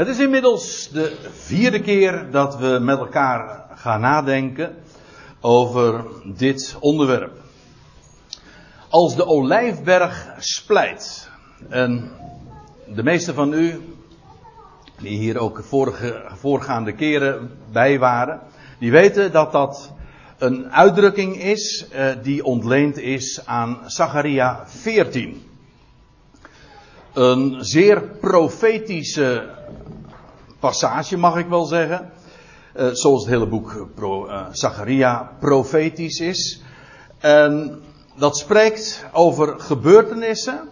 [0.00, 4.76] Het is inmiddels de vierde keer dat we met elkaar gaan nadenken
[5.40, 7.32] over dit onderwerp.
[8.88, 11.30] Als de olijfberg splijt.
[11.68, 12.10] En
[12.86, 13.80] de meeste van u,
[15.00, 18.40] die hier ook vorige, voorgaande keren bij waren,
[18.78, 19.92] die weten dat dat
[20.38, 25.42] een uitdrukking is eh, die ontleend is aan Zacharia 14.
[27.12, 29.58] Een zeer profetische
[30.60, 32.10] passage, mag ik wel zeggen.
[32.76, 36.62] Uh, zoals het hele boek Pro, uh, profetisch is.
[37.18, 37.80] En
[38.16, 40.68] dat spreekt over gebeurtenissen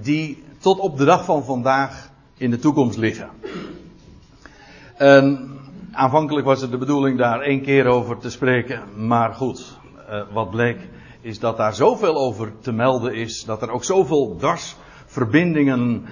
[0.00, 3.28] die tot op de dag van vandaag in de toekomst liggen.
[4.96, 5.50] En
[5.92, 9.78] aanvankelijk was het de bedoeling daar één keer over te spreken, maar goed,
[10.10, 10.78] uh, wat bleek
[11.20, 16.04] is dat daar zoveel over te melden is, dat er ook zoveel dwarsverbindingen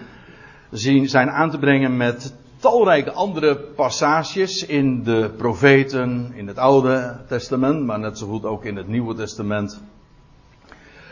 [0.70, 7.16] zien, zijn aan te brengen met talrijke andere passages in de profeten, in het Oude
[7.28, 9.80] Testament, maar net zo goed ook in het Nieuwe Testament.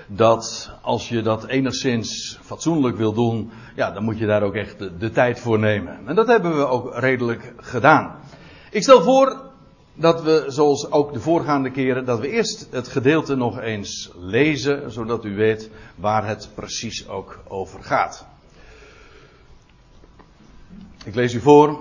[0.06, 4.78] Dat als je dat enigszins fatsoenlijk wil doen, ja, dan moet je daar ook echt
[4.78, 5.98] de, de tijd voor nemen.
[6.06, 8.14] En dat hebben we ook redelijk gedaan.
[8.70, 9.36] Ik stel voor
[9.94, 14.92] dat we, zoals ook de voorgaande keren, dat we eerst het gedeelte nog eens lezen,
[14.92, 18.26] zodat u weet waar het precies ook over gaat.
[21.08, 21.78] Ik lees u voor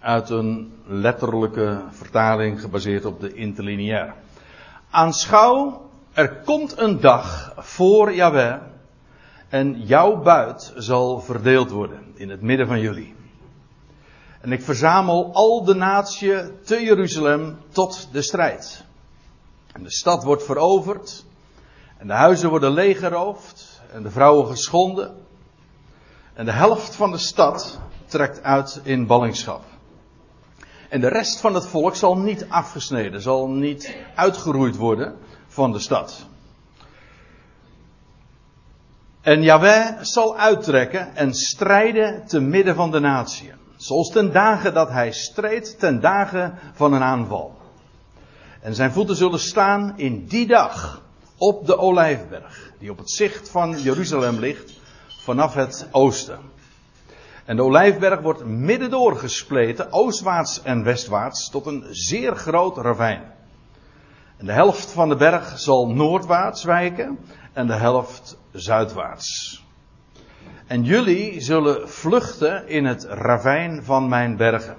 [0.00, 4.14] uit een letterlijke vertaling gebaseerd op de interlineair.
[4.90, 8.56] Aanschouw, er komt een dag voor Yahweh
[9.48, 13.14] en jouw buit zal verdeeld worden in het midden van jullie.
[14.40, 18.84] En ik verzamel al de natie te Jeruzalem tot de strijd.
[19.72, 21.24] En de stad wordt veroverd
[21.98, 25.16] en de huizen worden leeggeroofd en de vrouwen geschonden.
[26.34, 27.80] En de helft van de stad
[28.12, 29.64] trekt uit in ballingschap.
[30.88, 35.16] En de rest van het volk zal niet afgesneden, zal niet uitgeroeid worden
[35.48, 36.26] van de stad.
[39.20, 43.52] En Yahweh zal uittrekken en strijden te midden van de natie.
[43.76, 47.56] Zoals ten dagen dat hij streed, ten dagen van een aanval.
[48.60, 51.02] En zijn voeten zullen staan in die dag
[51.36, 54.72] op de olijfberg, die op het zicht van Jeruzalem ligt,
[55.22, 56.38] vanaf het oosten.
[57.44, 63.22] En de olijfberg wordt middendoor gespleten, oostwaarts en westwaarts, tot een zeer groot ravijn.
[64.36, 67.18] En de helft van de berg zal noordwaarts wijken
[67.52, 69.62] en de helft zuidwaarts.
[70.66, 74.76] En jullie zullen vluchten in het ravijn van mijn bergen.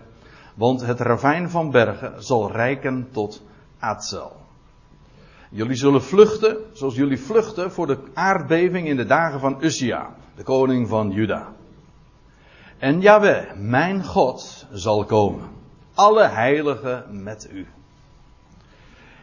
[0.56, 3.44] Want het ravijn van bergen zal rijken tot
[3.80, 4.42] Aatzel.
[5.50, 10.44] Jullie zullen vluchten zoals jullie vluchten voor de aardbeving in de dagen van Uzia, de
[10.44, 11.54] koning van Juda.
[12.78, 15.50] En Yahweh, mijn God, zal komen.
[15.94, 17.68] Alle heiligen met u.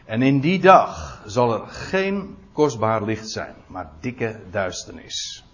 [0.05, 5.45] En in die dag zal er geen kostbaar licht zijn, maar dikke duisternis.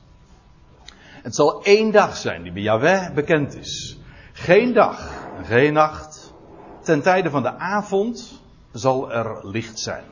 [1.22, 4.00] Het zal één dag zijn die bij Yahweh bekend is.
[4.34, 6.34] Geen dag en geen nacht.
[6.82, 8.42] Ten tijde van de avond
[8.72, 10.04] zal er licht zijn.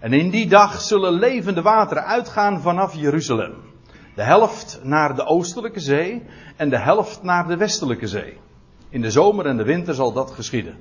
[0.00, 3.73] En in die dag zullen levende wateren uitgaan vanaf Jeruzalem.
[4.14, 6.22] De helft naar de oostelijke zee
[6.56, 8.38] en de helft naar de westelijke zee.
[8.88, 10.76] In de zomer en de winter zal dat geschieden.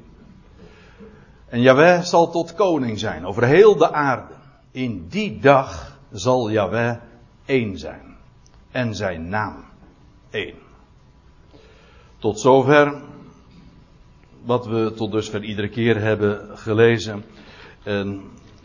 [1.48, 4.34] En Yahweh zal tot koning zijn over heel de aarde.
[4.72, 6.96] In die dag zal Yahweh
[7.46, 8.16] één zijn.
[8.72, 9.66] En zijn naam
[10.30, 10.56] één.
[12.20, 13.02] Tot zover
[14.44, 17.24] wat we tot dusver iedere keer hebben gelezen.
[17.84, 18.22] En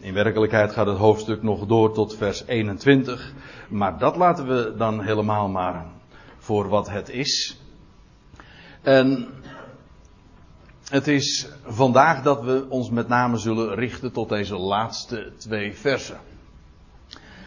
[0.08, 3.32] in werkelijkheid gaat het hoofdstuk nog door tot vers 21.
[3.68, 5.86] Maar dat laten we dan helemaal maar
[6.38, 7.60] voor wat het is.
[8.82, 9.28] En
[10.88, 16.18] het is vandaag dat we ons met name zullen richten tot deze laatste twee versen.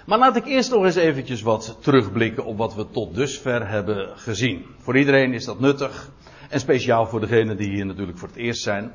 [0.05, 4.17] Maar laat ik eerst nog eens eventjes wat terugblikken op wat we tot dusver hebben
[4.17, 4.65] gezien.
[4.77, 6.11] Voor iedereen is dat nuttig.
[6.49, 8.91] En speciaal voor degenen die hier natuurlijk voor het eerst zijn.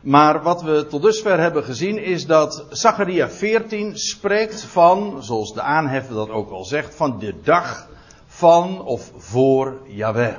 [0.00, 5.60] Maar wat we tot dusver hebben gezien is dat Zacharia 14 spreekt van, zoals de
[5.60, 7.88] aanheffer dat ook al zegt, van de dag
[8.26, 10.34] van of voor Yahweh.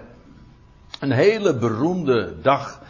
[0.99, 2.81] Een hele beroemde dag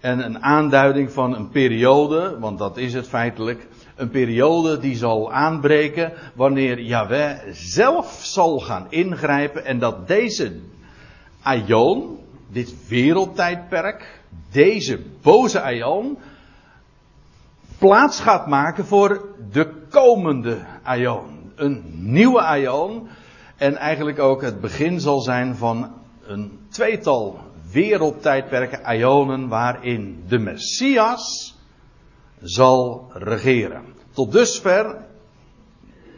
[0.00, 3.66] en een aanduiding van een periode, want dat is het feitelijk,
[3.96, 10.60] een periode die zal aanbreken wanneer Yahweh zelf zal gaan ingrijpen en dat deze
[11.42, 12.18] aion,
[12.48, 14.19] dit wereldtijdperk,
[14.50, 16.18] deze boze aion,
[17.78, 21.52] plaats gaat maken voor de komende aion.
[21.54, 23.08] Een nieuwe aion
[23.56, 25.92] en eigenlijk ook het begin zal zijn van
[26.26, 27.38] een tweetal
[27.72, 31.54] wereldtijdperken, Ionen, waarin de Messias
[32.42, 33.84] zal regeren.
[34.10, 34.96] Tot dusver,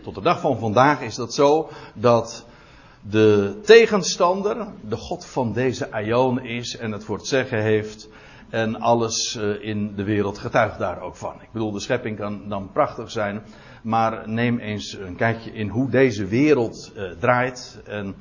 [0.02, 2.46] tot de dag van vandaag is dat zo, dat
[3.02, 8.08] de tegenstander de God van deze Aion is en het voor het zeggen heeft
[8.50, 11.34] en alles eh, in de wereld getuigt daar ook van.
[11.42, 13.42] Ik bedoel, de schepping kan dan prachtig zijn,
[13.82, 18.14] maar neem eens een kijkje in hoe deze wereld uh, draait en,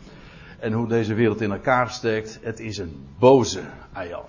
[0.59, 2.39] en hoe deze wereld in elkaar steekt.
[2.41, 3.61] Het is een boze
[3.93, 4.25] Aion.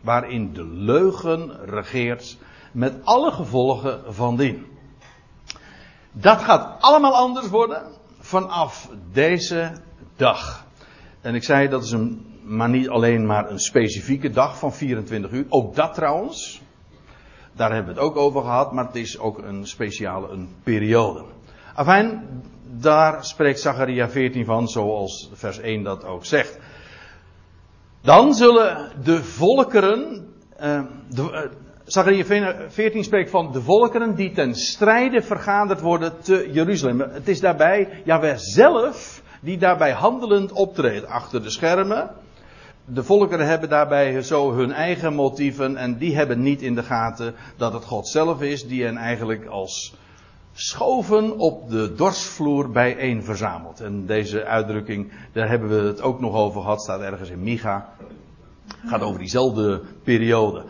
[0.00, 2.36] Waarin de leugen regeert
[2.72, 4.66] met alle gevolgen van dien.
[6.12, 7.97] Dat gaat allemaal anders worden
[8.28, 9.72] vanaf deze
[10.16, 10.66] dag.
[11.20, 15.30] En ik zei dat is een, maar niet alleen maar een specifieke dag van 24
[15.30, 15.46] uur.
[15.48, 16.62] Ook dat trouwens.
[17.52, 21.24] Daar hebben we het ook over gehad, maar het is ook een speciale een periode.
[21.74, 22.26] Afijn,
[22.62, 26.58] daar spreekt Zacharia 14 van, zoals vers 1 dat ook zegt.
[28.00, 30.28] Dan zullen de volkeren,
[30.60, 36.48] uh, de, uh, Zachariah 14 spreekt van de volkeren die ten strijde vergaderd worden te
[36.52, 37.00] Jeruzalem.
[37.00, 42.10] Het is daarbij Jaweh zelf die daarbij handelend optreedt achter de schermen.
[42.84, 47.34] De volkeren hebben daarbij zo hun eigen motieven en die hebben niet in de gaten
[47.56, 49.94] dat het God zelf is die hen eigenlijk als
[50.52, 53.80] schoven op de dorsvloer bijeen verzamelt.
[53.80, 57.88] En deze uitdrukking, daar hebben we het ook nog over gehad, staat ergens in Micha.
[58.86, 60.64] Gaat over diezelfde periode.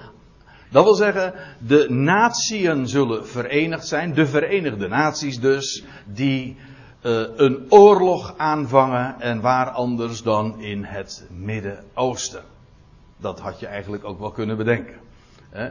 [0.71, 6.57] Dat wil zeggen, de natieën zullen verenigd zijn, de Verenigde Naties dus, die
[7.03, 12.43] uh, een oorlog aanvangen en waar anders dan in het Midden-Oosten.
[13.17, 14.95] Dat had je eigenlijk ook wel kunnen bedenken.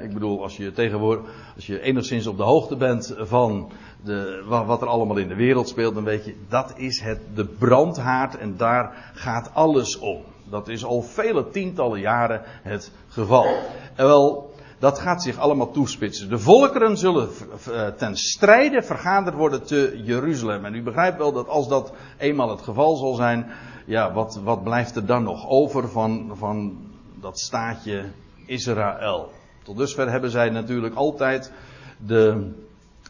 [0.03, 3.71] ik bedoel, als je tegenwoordig, als je enigszins op de hoogte bent van
[4.03, 7.45] de, wat er allemaal in de wereld speelt, dan weet je, dat is het, de
[7.45, 10.21] brandhaard en daar gaat alles om.
[10.49, 13.55] Dat is al vele tientallen jaren het geval.
[13.95, 14.46] En wel,
[14.79, 16.29] dat gaat zich allemaal toespitsen.
[16.29, 17.29] De volkeren zullen
[17.71, 20.65] eh, ten strijde vergaderd worden te Jeruzalem.
[20.65, 23.51] En u begrijpt wel dat als dat eenmaal het geval zal zijn,
[23.85, 26.77] ja, wat, wat blijft er dan nog over van, van
[27.15, 28.05] dat staatje
[28.45, 29.31] Israël?
[29.63, 31.51] Tot dusver hebben zij natuurlijk altijd
[31.97, 32.51] de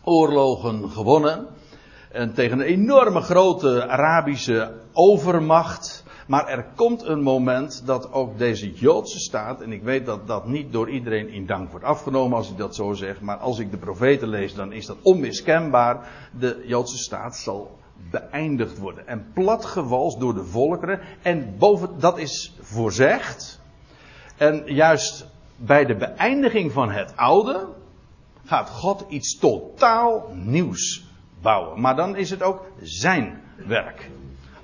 [0.03, 1.47] oorlogen gewonnen.
[2.11, 8.73] En tegen een enorme grote Arabische overmacht maar er komt een moment dat ook deze
[8.73, 12.49] Joodse staat, en ik weet dat dat niet door iedereen in dank wordt afgenomen als
[12.49, 16.09] ik dat zo zeg, maar als ik de profeten lees, dan is dat onmiskenbaar.
[16.39, 17.77] De Joodse staat zal
[18.11, 20.99] beëindigd worden en platgewalst door de volkeren.
[21.21, 23.59] En boven, dat is voorzegd.
[24.37, 27.67] En juist bij de beëindiging van het oude
[28.45, 31.05] gaat God iets totaal nieuws
[31.41, 31.81] bouwen.
[31.81, 34.09] Maar dan is het ook zijn werk.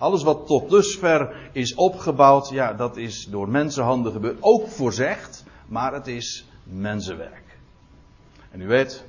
[0.04, 4.38] Alles wat tot dusver is opgebouwd, ja, dat is door mensenhanden gebeurd.
[4.40, 7.58] Ook voorzegd, maar het is mensenwerk.
[8.52, 9.06] En u weet,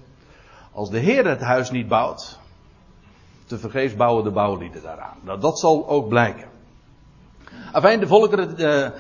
[0.73, 2.39] als de Heer het huis niet bouwt,
[3.47, 5.17] te vergeefs bouwen de bouwlieden daaraan.
[5.21, 6.49] Nou, dat zal ook blijken.
[7.73, 8.91] Afijn, de volkeren eh,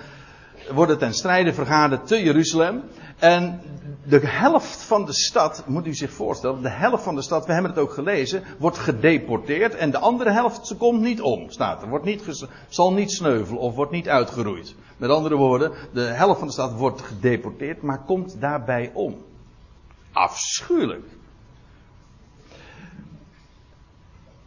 [0.72, 2.82] worden ten strijde vergaderd te Jeruzalem.
[3.19, 3.61] En
[4.05, 7.52] de helft van de stad, moet u zich voorstellen, de helft van de stad, we
[7.52, 11.82] hebben het ook gelezen, wordt gedeporteerd en de andere helft ze komt niet om, staat
[11.82, 11.88] er.
[11.88, 14.75] Wordt niet, zal niet sneuvelen of wordt niet uitgeroeid.
[14.96, 19.25] Met andere woorden, de helft van de stad wordt gedeporteerd, maar komt daarbij om.
[20.12, 21.06] Afschuwelijk.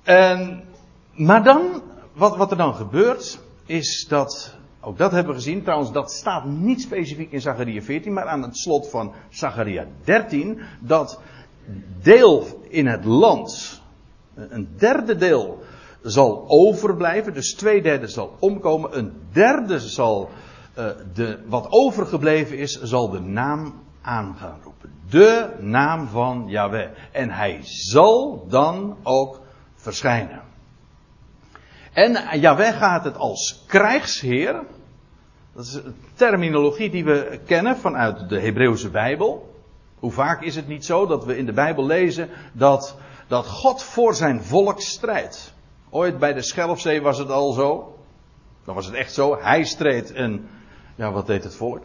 [0.04, 0.64] En,
[1.14, 1.82] maar dan,
[2.14, 5.64] wat, wat er dan gebeurt, is dat ook dat hebben we gezien.
[5.64, 10.60] Trouwens, dat staat niet specifiek in Zacharia 14, maar aan het slot van Zacharia 13.
[10.80, 11.20] Dat
[12.02, 13.82] deel in het land,
[14.36, 15.64] een derde deel
[16.02, 17.34] zal overblijven.
[17.34, 18.98] Dus twee derde zal omkomen.
[18.98, 20.30] Een derde zal,
[20.78, 24.92] uh, de, wat overgebleven is, zal de naam aan gaan roepen.
[25.10, 26.90] De naam van Yahweh.
[27.12, 29.42] En hij zal dan ook
[29.76, 30.47] verschijnen.
[31.98, 34.64] En Yahweh gaat het als krijgsheer.
[35.54, 39.56] Dat is een terminologie die we kennen vanuit de Hebreeuwse Bijbel.
[40.00, 43.84] Hoe vaak is het niet zo dat we in de Bijbel lezen dat, dat God
[43.84, 45.54] voor zijn volk strijdt?
[45.90, 47.98] Ooit bij de Schelfzee was het al zo.
[48.66, 49.38] Dan was het echt zo.
[49.42, 50.50] Hij streed en,
[50.96, 51.84] ja, wat deed het volk?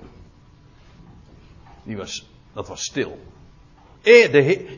[1.83, 3.19] Die was, dat was stil.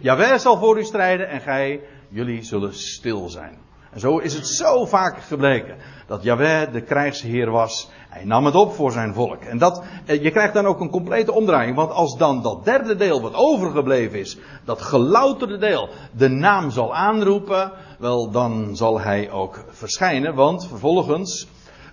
[0.00, 3.63] Jawel zal voor u strijden en gij, jullie zullen stil zijn.
[3.96, 5.76] Zo is het zo vaak gebleken.
[6.06, 7.90] Dat Yahweh de krijgsheer was.
[8.08, 9.42] Hij nam het op voor zijn volk.
[9.42, 11.76] En dat, eh, je krijgt dan ook een complete omdraaiing.
[11.76, 14.38] Want als dan dat derde deel wat overgebleven is.
[14.64, 17.72] Dat gelouterde deel de naam zal aanroepen.
[17.98, 20.34] Wel dan zal hij ook verschijnen.
[20.34, 21.46] Want vervolgens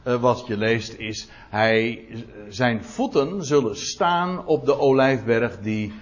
[0.04, 2.06] uh, wat je leest is, hij,
[2.50, 5.94] zijn voeten zullen staan op de olijfberg die,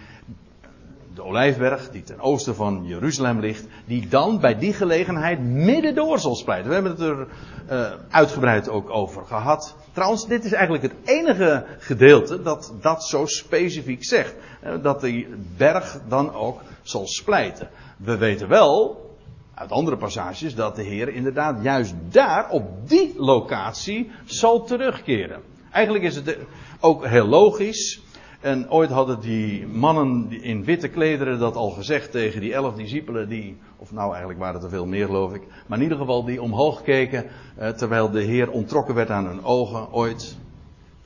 [1.15, 6.19] de olijfberg die ten oosten van Jeruzalem ligt, die dan bij die gelegenheid midden door
[6.19, 6.67] zal splijten.
[6.67, 7.27] We hebben het er
[7.71, 9.75] uh, uitgebreid ook over gehad.
[9.93, 14.35] Trouwens, dit is eigenlijk het enige gedeelte dat dat zo specifiek zegt.
[14.81, 17.69] Dat die berg dan ook zal splijten.
[17.97, 19.07] We weten wel,
[19.53, 25.41] uit andere passages, dat de Heer inderdaad juist daar, op die locatie, zal terugkeren.
[25.71, 26.37] Eigenlijk is het
[26.79, 28.01] ook heel logisch.
[28.39, 33.29] En ooit hadden die mannen in witte klederen dat al gezegd tegen die elf discipelen
[33.29, 36.25] die, of nou eigenlijk waren het er veel meer geloof ik, maar in ieder geval
[36.25, 40.37] die omhoog keken eh, terwijl de Heer ontrokken werd aan hun ogen ooit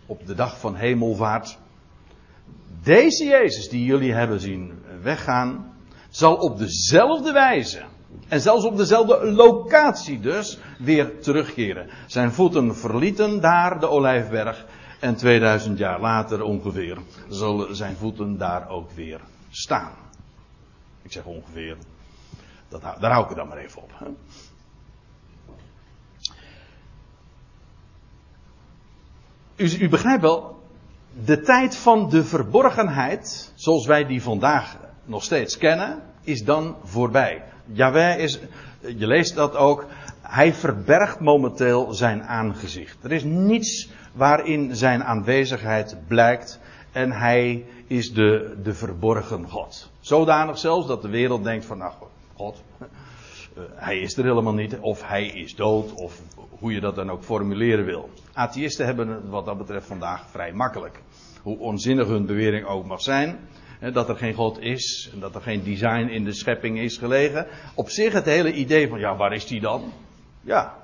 [0.05, 1.57] op de dag van hemelvaart.
[2.83, 5.73] Deze Jezus die jullie hebben zien weggaan,
[6.09, 7.81] zal op dezelfde wijze
[8.27, 11.89] en zelfs op dezelfde locatie dus weer terugkeren.
[12.07, 14.65] Zijn voeten verlieten daar de olijfberg
[15.03, 16.98] en 2000 jaar later ongeveer
[17.29, 19.91] zullen zijn voeten daar ook weer staan.
[21.01, 21.77] Ik zeg ongeveer,
[22.69, 23.91] dat, daar hou ik het dan maar even op.
[23.93, 24.07] Hè?
[29.55, 30.63] U, u begrijpt wel,
[31.24, 37.43] de tijd van de verborgenheid, zoals wij die vandaag nog steeds kennen, is dan voorbij.
[37.65, 38.39] Jawel is,
[38.79, 39.86] je leest dat ook,
[40.22, 43.03] hij verbergt momenteel zijn aangezicht.
[43.03, 46.60] Er is niets waarin zijn aanwezigheid blijkt
[46.91, 49.91] en hij is de, de verborgen God.
[50.00, 51.93] Zodanig zelfs dat de wereld denkt van, nou
[52.36, 56.22] God, uh, hij is er helemaal niet, of hij is dood, of
[56.60, 58.10] hoe je dat dan ook formuleren wil.
[58.34, 61.01] Atheïsten hebben het wat dat betreft vandaag vrij makkelijk.
[61.41, 63.39] Hoe onzinnig hun bewering ook mag zijn
[63.91, 67.48] dat er geen God is, en dat er geen design in de schepping is gelegen.
[67.75, 69.91] Op zich het hele idee van, ja, waar is die dan?
[70.41, 70.82] Ja,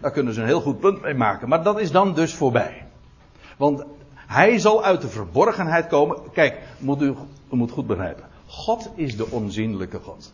[0.00, 1.48] daar kunnen ze een heel goed punt mee maken.
[1.48, 2.86] Maar dat is dan dus voorbij.
[3.56, 6.16] Want hij zal uit de verborgenheid komen.
[6.32, 7.14] Kijk, moet u,
[7.48, 8.24] moet goed begrijpen.
[8.46, 10.32] God is de onzienlijke God.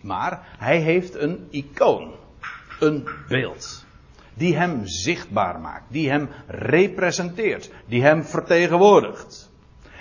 [0.00, 2.12] Maar hij heeft een icoon.
[2.80, 3.84] Een beeld
[4.34, 9.50] die hem zichtbaar maakt, die hem representeert, die hem vertegenwoordigt.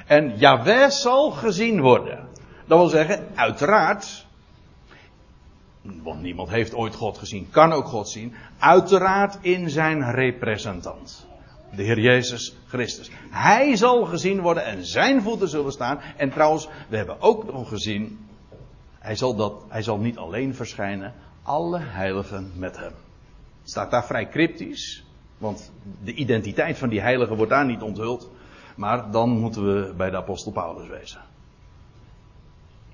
[0.05, 2.27] En Yahweh zal gezien worden.
[2.65, 4.25] Dat wil zeggen, uiteraard,
[6.03, 11.27] want niemand heeft ooit God gezien, kan ook God zien, uiteraard in zijn representant.
[11.75, 13.10] De Heer Jezus Christus.
[13.29, 16.00] Hij zal gezien worden en zijn voeten zullen staan.
[16.17, 18.27] En trouwens, we hebben ook nog gezien,
[19.00, 22.93] hij zal, dat, hij zal niet alleen verschijnen, alle heiligen met hem
[23.69, 25.03] staat daar vrij cryptisch.
[25.38, 25.72] Want
[26.03, 28.29] de identiteit van die heilige wordt daar niet onthuld.
[28.75, 31.22] Maar dan moeten we bij de apostel Paulus wezen.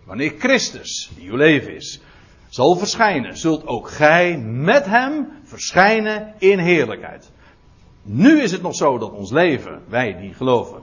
[0.03, 2.01] Wanneer Christus, die uw leven is,
[2.55, 7.31] zal verschijnen, zult ook gij met hem verschijnen in heerlijkheid.
[8.01, 10.81] Nu is het nog zo dat ons leven, wij die geloven,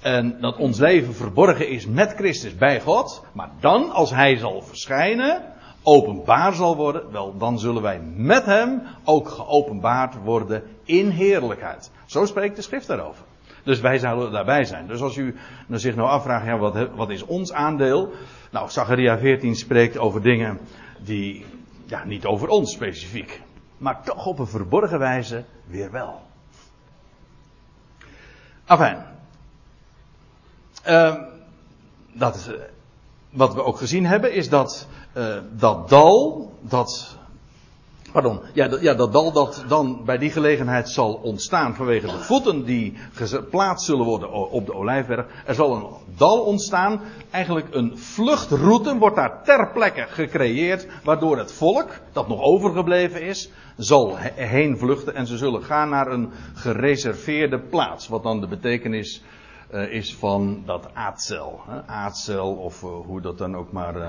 [0.00, 3.24] en dat ons leven verborgen is met Christus bij God.
[3.32, 5.42] Maar dan, als hij zal verschijnen,
[5.82, 11.90] openbaar zal worden, wel dan zullen wij met hem ook geopenbaard worden in heerlijkheid.
[12.06, 13.24] Zo spreekt de schrift daarover.
[13.64, 14.86] Dus wij zouden daarbij zijn.
[14.86, 15.36] Dus als u
[15.70, 18.12] zich nou afvraagt, ja, wat, wat is ons aandeel?
[18.50, 20.58] Nou, Zacharia 14 spreekt over dingen
[20.98, 21.46] die,
[21.84, 23.42] ja, niet over ons specifiek.
[23.78, 26.22] Maar toch op een verborgen wijze weer wel.
[28.64, 29.06] Afijn.
[30.86, 31.14] Uh,
[32.12, 32.60] dat uh,
[33.30, 34.86] wat we ook gezien hebben is dat
[35.16, 37.15] uh, dat dal, dat,
[38.16, 42.18] pardon, ja, dat, ja, dat dal dat dan bij die gelegenheid zal ontstaan vanwege de
[42.18, 45.26] voeten die geplaatst zullen worden op de olijfberg.
[45.46, 51.52] Er zal een dal ontstaan, eigenlijk een vluchtroute wordt daar ter plekke gecreëerd, waardoor het
[51.52, 57.60] volk, dat nog overgebleven is, zal heen vluchten en ze zullen gaan naar een gereserveerde
[57.60, 59.22] plaats, wat dan de betekenis
[59.70, 61.60] uh, is van dat aardcel.
[61.86, 64.08] Aardcel of uh, hoe dat dan ook maar uh,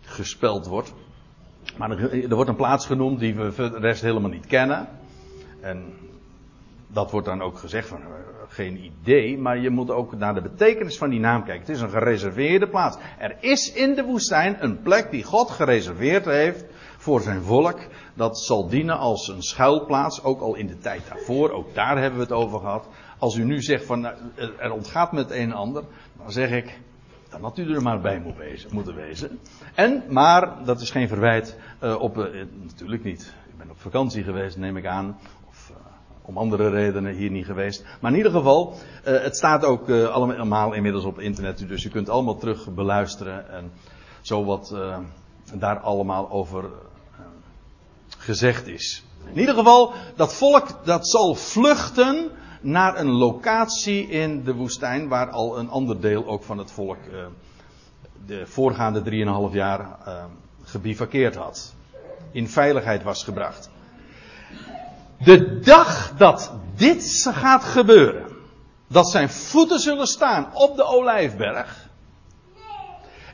[0.00, 0.92] gespeld wordt.
[1.76, 4.88] Maar er, wordt een plaats genoemd die we de rest helemaal niet kennen.
[5.60, 5.92] En
[6.86, 8.00] dat wordt dan ook gezegd van
[8.48, 11.66] geen idee, maar je moet ook naar de betekenis van die naam kijken.
[11.66, 12.96] Het is een gereserveerde plaats.
[13.18, 16.64] Er is in de woestijn een plek die God gereserveerd heeft
[16.96, 17.78] voor zijn volk.
[18.14, 21.50] Dat zal dienen als een schuilplaats, ook al in de tijd daarvoor.
[21.50, 22.88] Ook daar hebben we het over gehad.
[23.18, 24.14] Als u nu zegt van nou,
[24.58, 25.84] er ontgaat met een en ander,
[26.18, 26.80] dan zeg ik,
[27.30, 29.38] dan had u er maar bij wezen, moeten wezen.
[29.74, 33.34] En, maar, dat is geen verwijt, uh, op, uh, natuurlijk niet.
[33.48, 35.18] Ik ben op vakantie geweest, neem ik aan.
[35.48, 35.76] Of uh,
[36.22, 37.84] om andere redenen hier niet geweest.
[38.00, 41.68] Maar in ieder geval, het staat ook allemaal inmiddels op internet.
[41.68, 43.50] Dus u kunt allemaal terug beluisteren.
[43.50, 43.72] En
[44.20, 44.76] zo wat
[45.54, 46.64] daar allemaal over
[48.18, 49.04] gezegd is.
[49.32, 52.30] In ieder geval, dat volk dat zal vluchten
[52.66, 56.96] naar een locatie in de woestijn waar al een ander deel ook van het volk
[57.12, 57.26] uh,
[58.26, 59.02] de voorgaande
[59.50, 60.24] 3,5 jaar uh,
[60.62, 61.74] gebivakkeerd had.
[62.30, 63.70] In veiligheid was gebracht.
[65.24, 68.26] De dag dat dit gaat gebeuren,
[68.86, 71.88] dat zijn voeten zullen staan op de olijfberg,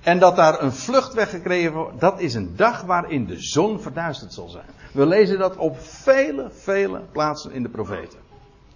[0.02, 4.32] en dat daar een vluchtweg gekregen wordt, dat is een dag waarin de zon verduisterd
[4.32, 4.66] zal zijn.
[4.92, 8.21] We lezen dat op vele, vele plaatsen in de profeten.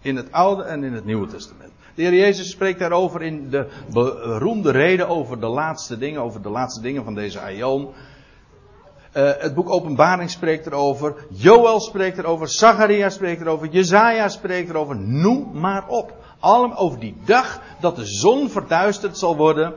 [0.06, 1.72] In het Oude en in het Nieuwe Testament.
[1.94, 6.48] De Heer Jezus spreekt daarover in de beroemde reden over de laatste dingen, over de
[6.48, 7.88] laatste dingen van deze aion.
[9.16, 11.14] Uh, het boek Openbaring spreekt erover.
[11.30, 12.48] Joel spreekt erover.
[12.48, 13.68] Zacharia spreekt erover.
[13.68, 14.96] Jezaja spreekt erover.
[14.96, 16.14] Noem maar op.
[16.38, 19.74] Allemaal over die dag dat de zon verduisterd zal worden.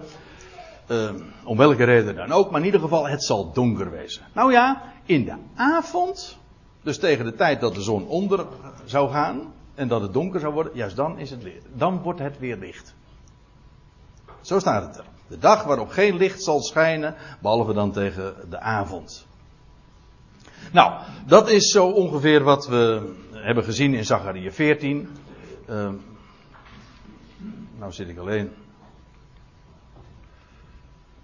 [0.87, 1.09] Uh,
[1.43, 2.51] om welke reden dan ook.
[2.51, 4.21] Maar in ieder geval, het zal donker wezen.
[4.33, 6.37] Nou ja, in de avond.
[6.83, 8.45] Dus tegen de tijd dat de zon onder
[8.85, 9.57] zou gaan.
[9.79, 10.75] En dat het donker zou worden.
[10.75, 11.43] Juist dan is het.
[11.73, 12.95] Dan wordt het weer licht.
[14.41, 15.05] Zo staat het er.
[15.27, 17.15] De dag waarop geen licht zal schijnen.
[17.41, 19.27] Behalve dan tegen de avond.
[20.71, 25.09] Nou, dat is zo ongeveer wat we hebben gezien in Zachariah 14.
[25.69, 25.89] Uh,
[27.77, 28.51] nou zit ik alleen.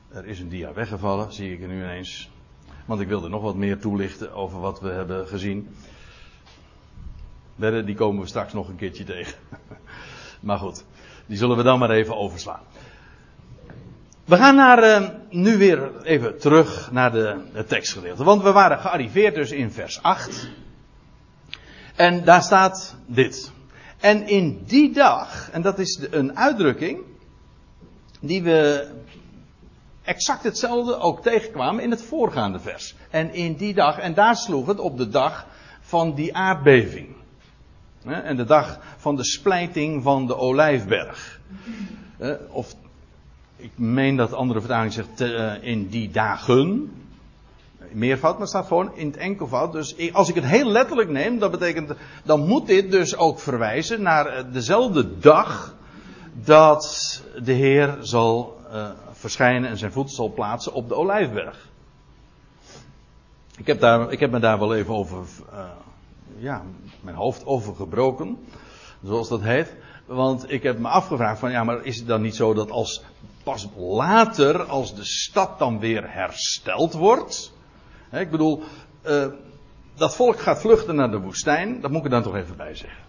[0.09, 2.29] Er is een dia weggevallen, zie ik er nu ineens.
[2.85, 5.75] Want ik wilde nog wat meer toelichten over wat we hebben gezien.
[7.55, 9.37] Die komen we straks nog een keertje tegen.
[10.39, 10.83] Maar goed,
[11.25, 12.61] die zullen we dan maar even overslaan.
[14.25, 18.23] We gaan naar, uh, nu weer even terug naar de, het tekstgedeelte.
[18.23, 20.49] Want we waren gearriveerd dus in vers 8.
[21.95, 23.51] En daar staat dit.
[23.99, 26.99] En in die dag, en dat is een uitdrukking
[28.19, 28.87] die we
[30.03, 32.95] exact hetzelfde ook tegenkwamen in het voorgaande vers.
[33.09, 35.47] En in die dag, en daar sloeg het op de dag
[35.81, 37.14] van die aardbeving.
[38.05, 41.39] En de dag van de splijting van de olijfberg.
[42.49, 42.75] Of
[43.55, 46.91] ik meen dat andere vertaling zegt uh, in die dagen.
[47.91, 49.71] Meervoud, maar staat gewoon in het enkelvoud.
[49.71, 54.01] Dus als ik het heel letterlijk neem, dat betekent, dan moet dit dus ook verwijzen
[54.01, 55.75] naar eh, dezelfde dag
[56.33, 61.67] dat de Heer zal uh, verschijnen en zijn voeten zal plaatsen op de olijfberg.
[63.57, 65.17] Ik heb, daar, ik heb me daar wel even over,
[66.37, 66.63] ja,
[67.01, 68.37] mijn hoofd over gebroken,
[69.03, 69.75] zoals dat heet.
[70.05, 73.03] Want ik heb me afgevraagd van, ja, maar is het dan niet zo dat als
[73.43, 77.53] pas later, als de stad dan weer hersteld wordt.
[78.09, 78.63] Hè, ik bedoel,
[79.05, 79.25] uh,
[79.95, 82.75] dat volk gaat vluchten naar de woestijn, dat moet ik er dan toch even bij
[82.75, 83.03] zeggen.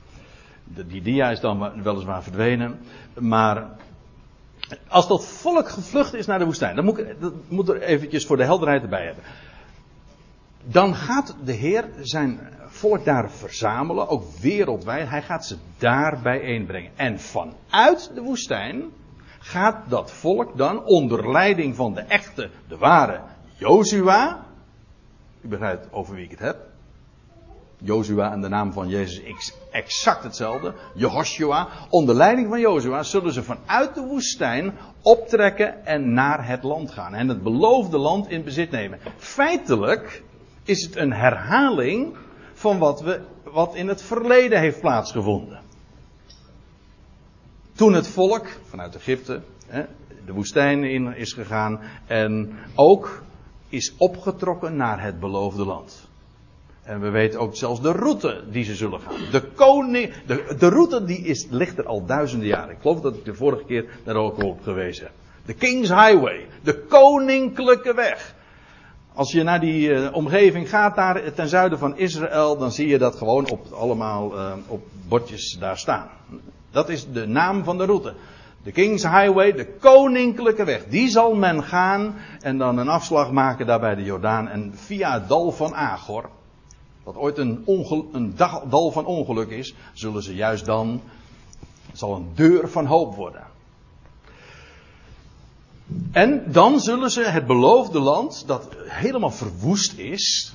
[0.65, 2.79] Die dia is dan weliswaar verdwenen,
[3.15, 3.77] maar
[4.89, 8.27] als dat volk gevlucht is naar de woestijn, dan moet ik dat moet er eventjes
[8.27, 9.25] voor de helderheid erbij hebben.
[10.69, 15.09] Dan gaat de Heer zijn volk daar verzamelen, ook wereldwijd.
[15.09, 16.91] Hij gaat ze daar bijeenbrengen.
[16.97, 18.85] En vanuit de woestijn
[19.39, 23.21] gaat dat volk dan onder leiding van de echte, de ware
[23.59, 24.45] Jozua.
[25.41, 26.57] U begrijpt over wie ik het heb.
[27.79, 29.23] Jozua en de naam van Jezus
[29.71, 30.75] exact hetzelfde.
[30.95, 31.69] Jehoshua.
[31.91, 37.15] Onder leiding van Jozua zullen ze vanuit de woestijn optrekken en naar het land gaan.
[37.15, 38.99] En het beloofde land in bezit nemen.
[39.17, 40.23] Feitelijk
[40.67, 42.17] is het een herhaling
[42.53, 45.61] van wat, we, wat in het verleden heeft plaatsgevonden.
[47.73, 49.85] Toen het volk vanuit Egypte hè,
[50.27, 53.23] de woestijn in is gegaan en ook
[53.69, 56.09] is opgetrokken naar het beloofde land.
[56.83, 59.15] En we weten ook zelfs de route die ze zullen gaan.
[59.31, 60.13] De koning,
[60.59, 62.71] de, route die is, ligt er al duizenden jaren.
[62.71, 65.13] Ik geloof dat ik de vorige keer daar ook op gewezen heb.
[65.45, 66.47] De King's Highway.
[66.63, 68.35] De koninklijke weg.
[69.17, 72.99] Als je naar die uh, omgeving gaat daar ten zuiden van Israël, dan zie je
[72.99, 76.09] dat gewoon op, allemaal uh, op bordjes daar staan.
[76.71, 78.15] Dat is de naam van de route.
[78.63, 80.85] De King's Highway, de koninklijke weg.
[80.89, 84.49] Die zal men gaan en dan een afslag maken daar bij de Jordaan.
[84.49, 86.29] En via het dal van Agor,
[87.03, 87.63] wat ooit een,
[88.13, 88.35] een
[88.69, 91.01] dal van ongeluk is, zullen ze juist dan,
[91.93, 93.46] zal een deur van hoop worden.
[96.13, 100.55] En dan zullen ze het beloofde land, dat helemaal verwoest is,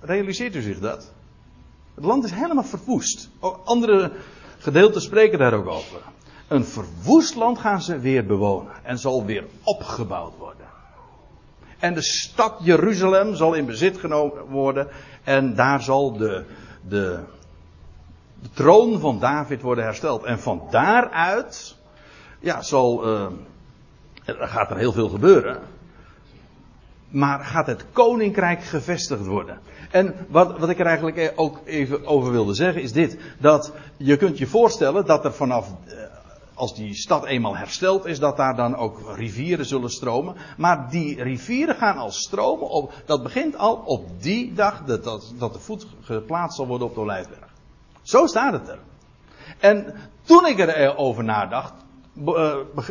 [0.00, 1.12] realiseert u zich dat?
[1.94, 3.30] Het land is helemaal verwoest.
[3.64, 4.12] Andere
[4.58, 6.00] gedeelten spreken daar ook over.
[6.48, 10.66] Een verwoest land gaan ze weer bewonen en zal weer opgebouwd worden.
[11.78, 14.88] En de stad Jeruzalem zal in bezit genomen worden
[15.24, 16.44] en daar zal de,
[16.88, 17.20] de,
[18.54, 20.24] troon van David worden hersteld.
[20.24, 21.76] En van daaruit
[22.40, 23.26] ja, zal, uh,
[24.24, 25.58] er gaat er heel veel gebeuren.
[27.08, 29.58] maar gaat het koninkrijk gevestigd worden.
[29.90, 33.18] En wat, wat ik er eigenlijk ook even over wilde zeggen is dit.
[33.38, 35.94] Dat je kunt je voorstellen dat er vanaf, eh,
[36.54, 40.34] als die stad eenmaal hersteld is, dat daar dan ook rivieren zullen stromen.
[40.56, 45.32] Maar die rivieren gaan al stromen, op, dat begint al op die dag dat, dat,
[45.38, 47.48] dat de voet geplaatst zal worden op de Olijfberg.
[48.02, 48.78] Zo staat het er.
[49.58, 51.89] En toen ik erover nadacht, eh,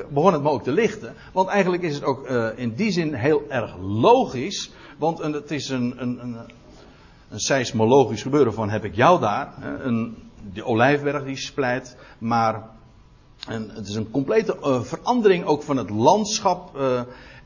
[0.10, 1.15] begon het me ook te lichten.
[1.34, 4.71] Want eigenlijk is het ook uh, in die zin heel erg logisch.
[4.97, 6.38] Want het is een, een, een,
[7.29, 9.53] een seismologisch gebeuren van heb ik jou daar.
[9.82, 10.17] Een,
[10.53, 11.97] de olijfberg die splijt.
[12.17, 12.69] Maar
[13.47, 16.79] het is een complete uh, verandering ook van het landschap.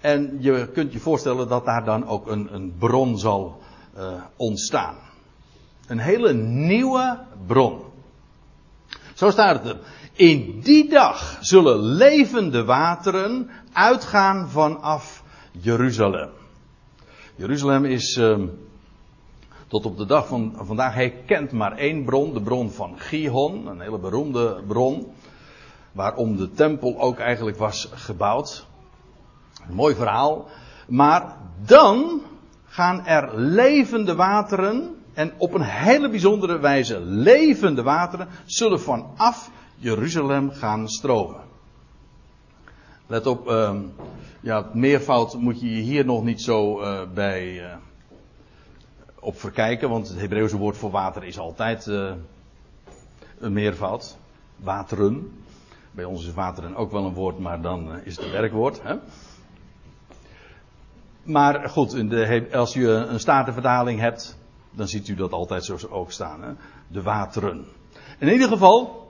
[0.01, 3.61] En je kunt je voorstellen dat daar dan ook een, een bron zal
[4.35, 4.95] ontstaan.
[5.87, 7.81] Een hele nieuwe bron.
[9.13, 9.79] Zo staat het er.
[10.13, 16.29] In die dag zullen levende wateren uitgaan vanaf Jeruzalem.
[17.35, 18.37] Jeruzalem is uh,
[19.67, 23.67] tot op de dag van vandaag, hij kent maar één bron, de bron van Gihon,
[23.67, 25.13] een hele beroemde bron,
[25.91, 28.65] waarom de tempel ook eigenlijk was gebouwd.
[29.67, 30.47] Een mooi verhaal.
[30.87, 32.21] Maar dan
[32.65, 39.51] gaan er levende wateren, en op een hele bijzondere wijze levende wateren, zullen vanaf
[39.83, 41.41] Jeruzalem gaan stromen.
[43.07, 43.79] Let op, uh,
[44.39, 47.75] ja, meervoud moet je hier nog niet zo uh, bij uh,
[49.19, 52.11] op verkijken, want het Hebreeuwse woord voor water is altijd uh,
[53.39, 54.17] een meervoud.
[54.55, 55.43] Wateren.
[55.91, 58.83] Bij ons is wateren ook wel een woord, maar dan is het een werkwoord.
[58.83, 58.95] Hè?
[61.23, 64.37] Maar goed, de, als je een statenvertaling hebt,
[64.71, 66.43] dan ziet u dat altijd zo ook staan.
[66.43, 66.51] Hè?
[66.87, 67.65] De wateren.
[68.19, 69.02] In ieder geval,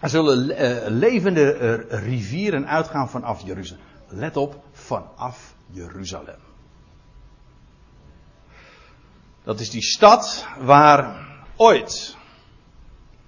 [0.00, 1.58] er zullen uh, levende
[1.90, 3.82] uh, rivieren uitgaan vanaf Jeruzalem.
[4.08, 6.38] Let op, vanaf Jeruzalem.
[9.44, 12.16] Dat is die stad waar ooit.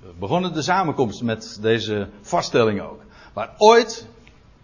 [0.01, 3.01] We begonnen de samenkomst met deze vaststelling ook.
[3.33, 4.07] Waar ooit,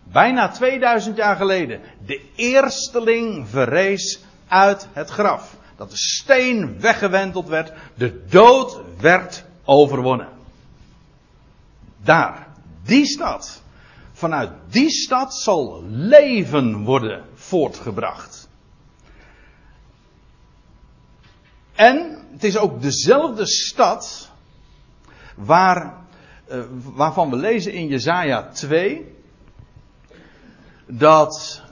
[0.03, 5.57] bijna 2000 jaar geleden, de eersteling verrees uit het graf.
[5.77, 10.38] Dat de steen weggewenteld werd, de dood werd overwonnen.
[12.03, 12.47] Daar,
[12.83, 13.63] die stad.
[14.13, 18.49] Vanuit die stad zal leven worden voortgebracht.
[21.75, 24.31] En het is ook dezelfde stad
[25.37, 25.95] waar,
[26.51, 29.17] uh, waarvan we lezen in Jesaja 2
[30.87, 31.63] dat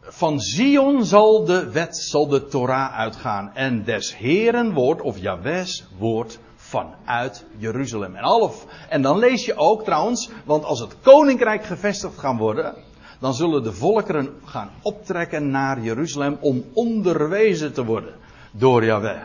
[0.00, 5.86] van Zion zal de wet, zal de Torah uitgaan en des Heren woord of Jahwes
[5.98, 6.38] woord
[6.70, 8.16] vanuit Jeruzalem.
[8.16, 12.74] En, half, en dan lees je ook trouwens, want als het koninkrijk gevestigd gaan worden,
[13.20, 18.14] dan zullen de volkeren gaan optrekken naar Jeruzalem om onderwezen te worden
[18.50, 19.22] door Yahweh.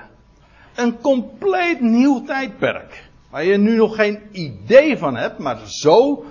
[0.75, 3.09] Een compleet nieuw tijdperk.
[3.29, 6.25] Waar je nu nog geen idee van hebt, maar zo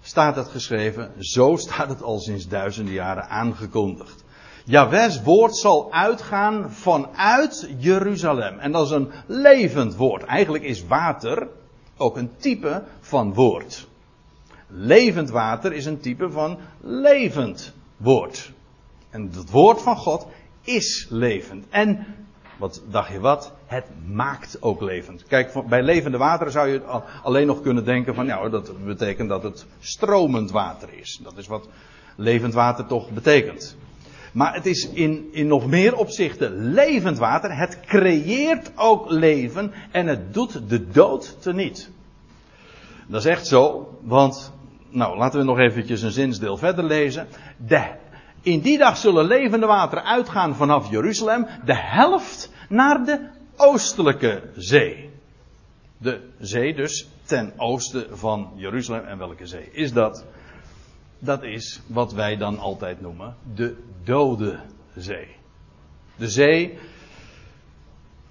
[0.00, 4.24] staat het geschreven, zo staat het al sinds duizenden jaren aangekondigd.
[4.64, 8.58] Jawes woord zal uitgaan vanuit Jeruzalem.
[8.58, 10.24] En dat is een levend woord.
[10.24, 11.48] Eigenlijk is water
[11.96, 13.88] ook een type van woord.
[14.66, 18.52] Levend water is een type van levend woord.
[19.10, 20.26] En het woord van God
[20.62, 21.66] is levend.
[21.70, 22.06] En,
[22.56, 23.52] wat dacht je wat?
[23.66, 25.24] Het maakt ook levend.
[25.24, 29.42] Kijk, bij levende water zou je alleen nog kunnen denken van, nou, dat betekent dat
[29.42, 31.20] het stromend water is.
[31.22, 31.68] Dat is wat
[32.16, 33.76] levend water toch betekent.
[34.32, 37.56] Maar het is in, in nog meer opzichten levend water.
[37.56, 41.90] Het creëert ook leven en het doet de dood teniet.
[43.06, 44.52] Dat is echt zo, want,
[44.88, 47.28] nou laten we nog eventjes een zinsdeel verder lezen.
[47.56, 47.86] De,
[48.42, 55.10] in die dag zullen levende wateren uitgaan vanaf Jeruzalem, de helft naar de oostelijke zee.
[55.98, 59.04] De zee dus ten oosten van Jeruzalem.
[59.04, 60.24] En welke zee is dat?
[61.20, 64.60] Dat is wat wij dan altijd noemen de dode
[64.96, 65.28] zee.
[66.16, 66.78] De zee,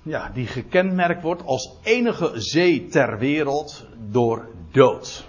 [0.02, 5.28] ja, die gekenmerkt wordt als enige zee ter wereld door dood.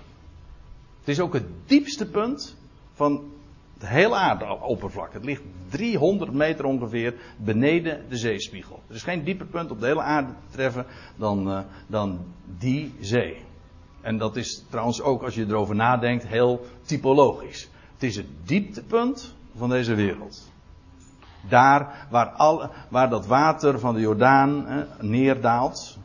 [0.99, 2.57] Het is ook het diepste punt
[2.92, 3.33] van
[3.79, 5.12] het hele aardoppervlak.
[5.12, 8.83] Het ligt 300 meter ongeveer beneden de zeespiegel.
[8.88, 12.25] Er is geen dieper punt op de hele aarde te treffen dan, uh, dan
[12.59, 13.37] die zee.
[14.00, 17.68] En dat is trouwens ook, als je erover nadenkt, heel typologisch.
[17.92, 20.50] Het is het dieptepunt van deze wereld.
[21.48, 24.66] Daar waar, al, waar dat water van de Jordaan
[25.00, 25.98] neerdaalt.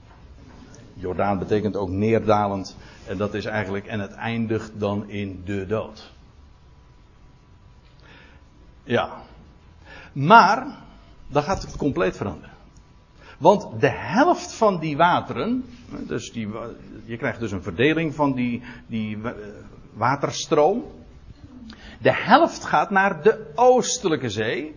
[0.93, 2.75] Jordaan betekent ook neerdalend.
[3.07, 6.11] En dat is eigenlijk, en het eindigt dan in de dood.
[8.83, 9.09] Ja.
[10.13, 10.67] Maar,
[11.27, 12.54] dan gaat het compleet veranderen.
[13.37, 15.65] Want de helft van die wateren,
[16.07, 16.49] dus die,
[17.05, 19.17] je krijgt dus een verdeling van die, die
[19.93, 20.83] waterstroom.
[22.01, 24.75] De helft gaat naar de oostelijke zee.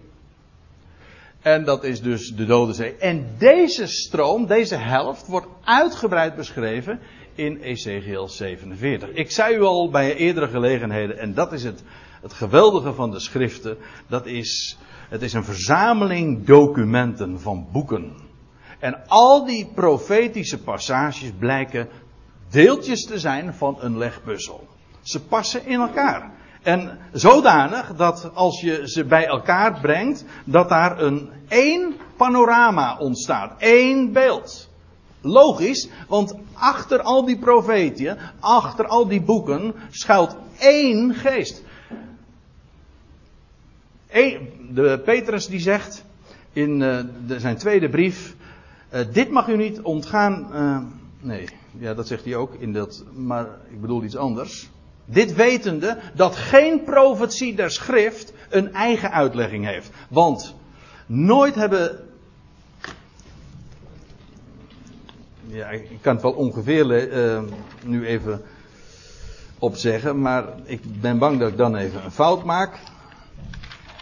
[1.41, 2.97] En dat is dus de Dode Zee.
[2.97, 7.01] En deze stroom, deze helft, wordt uitgebreid beschreven
[7.35, 9.09] in Ezekiel 47.
[9.09, 11.83] Ik zei u al bij eerdere gelegenheden, en dat is het,
[12.23, 18.28] het geweldige van de schriften, dat is, het is een verzameling documenten van boeken.
[18.79, 21.89] En al die profetische passages blijken
[22.51, 24.67] deeltjes te zijn van een legpuzzel.
[25.03, 26.31] Ze passen in elkaar.
[26.63, 33.53] En zodanig dat als je ze bij elkaar brengt, dat daar een één panorama ontstaat.
[33.59, 34.69] één beeld.
[35.21, 41.63] Logisch, want achter al die profetieën, achter al die boeken, schuilt één geest.
[44.71, 46.05] De Petrus die zegt
[46.53, 46.99] in eh,
[47.39, 48.37] zijn tweede brief,
[48.93, 50.49] uh, dit mag u niet ontgaan.
[50.53, 50.79] Uh,
[51.21, 51.49] nee,
[51.79, 54.71] ja, dat zegt hij ook in dat, maar ik bedoel iets anders.
[55.05, 59.91] Dit wetende dat geen profetie der schrift een eigen uitlegging heeft.
[60.09, 60.55] Want
[61.07, 61.99] nooit hebben.
[65.47, 67.43] Ja, ik kan het wel ongeveer uh,
[67.85, 68.43] nu even
[69.59, 72.75] opzeggen, maar ik ben bang dat ik dan even een fout maak.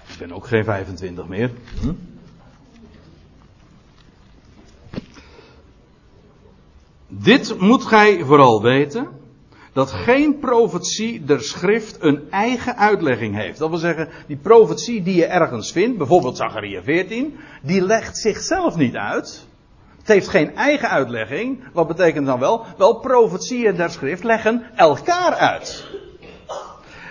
[0.09, 1.51] Ik ben ook geen 25 meer.
[1.81, 1.92] Hm?
[7.09, 9.09] Dit moet gij vooral weten
[9.73, 13.59] dat geen profetie der schrift een eigen uitlegging heeft.
[13.59, 18.77] Dat wil zeggen, die profetie die je ergens vindt, bijvoorbeeld Zachariah 14, die legt zichzelf
[18.77, 19.47] niet uit.
[19.99, 21.64] Het heeft geen eigen uitlegging.
[21.73, 22.64] Wat betekent dan wel?
[22.77, 25.87] Wel, profetieën der schrift leggen elkaar uit.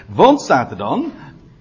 [0.07, 1.11] Want staat er dan,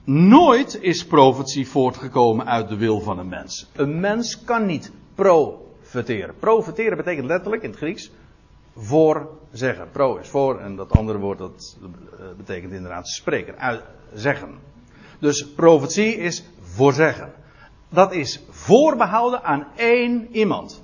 [0.05, 3.71] nooit is profetie voortgekomen uit de wil van een mens.
[3.73, 6.35] Een mens kan niet profeteren.
[6.39, 8.11] Profeteren betekent letterlijk in het Grieks
[8.77, 9.91] voor zeggen.
[9.91, 13.83] Pro is voor en dat andere woord dat eh, betekent inderdaad spreken,
[14.15, 14.59] zeggen.
[15.19, 17.33] Dus profetie is voorzeggen.
[17.89, 20.83] Dat is voorbehouden aan één iemand.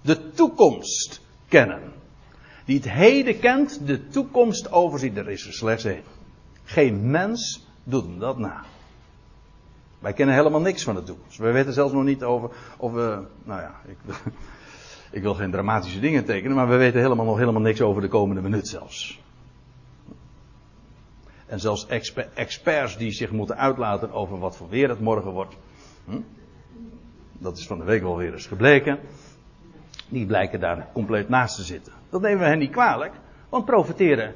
[0.00, 1.92] De toekomst kennen.
[2.64, 5.16] Die het heden kent, de toekomst overziet.
[5.16, 6.02] Er is er slechts één.
[6.64, 8.64] Geen mens doet hem dat na.
[9.98, 11.38] Wij kennen helemaal niks van de toekomst.
[11.38, 13.22] We weten zelfs nog niet over of we.
[13.44, 13.96] Nou ja, ik,
[15.12, 18.08] ik wil geen dramatische dingen tekenen, maar we weten helemaal nog helemaal niks over de
[18.08, 19.20] komende minuut zelfs.
[21.46, 21.86] En zelfs
[22.34, 25.56] experts die zich moeten uitlaten over wat voor weer het morgen wordt.
[26.04, 26.20] Hm?
[27.32, 28.98] Dat is van de week wel weer eens gebleken.
[30.08, 31.92] Die blijken daar compleet naast te zitten.
[32.10, 33.12] Dat nemen we hen niet kwalijk.
[33.48, 34.34] Want profiteren.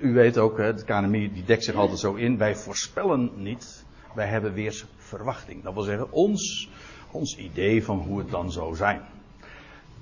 [0.00, 2.38] U weet ook, het KNMI die dekt zich altijd zo in.
[2.38, 3.84] Wij voorspellen niet.
[4.14, 5.62] Wij hebben weer verwachting.
[5.62, 6.70] Dat wil zeggen, ons,
[7.10, 9.02] ons idee van hoe het dan zou zijn.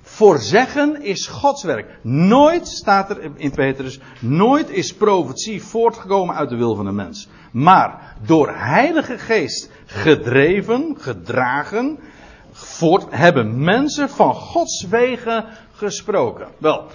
[0.09, 1.99] Voorzeggen is Gods werk.
[2.03, 7.29] Nooit, staat er in Petrus, nooit is profetie voortgekomen uit de wil van een mens.
[7.53, 11.99] Maar door Heilige Geest gedreven, gedragen,
[12.53, 16.49] voort, hebben mensen van Gods wegen gesproken.
[16.59, 16.87] Wel,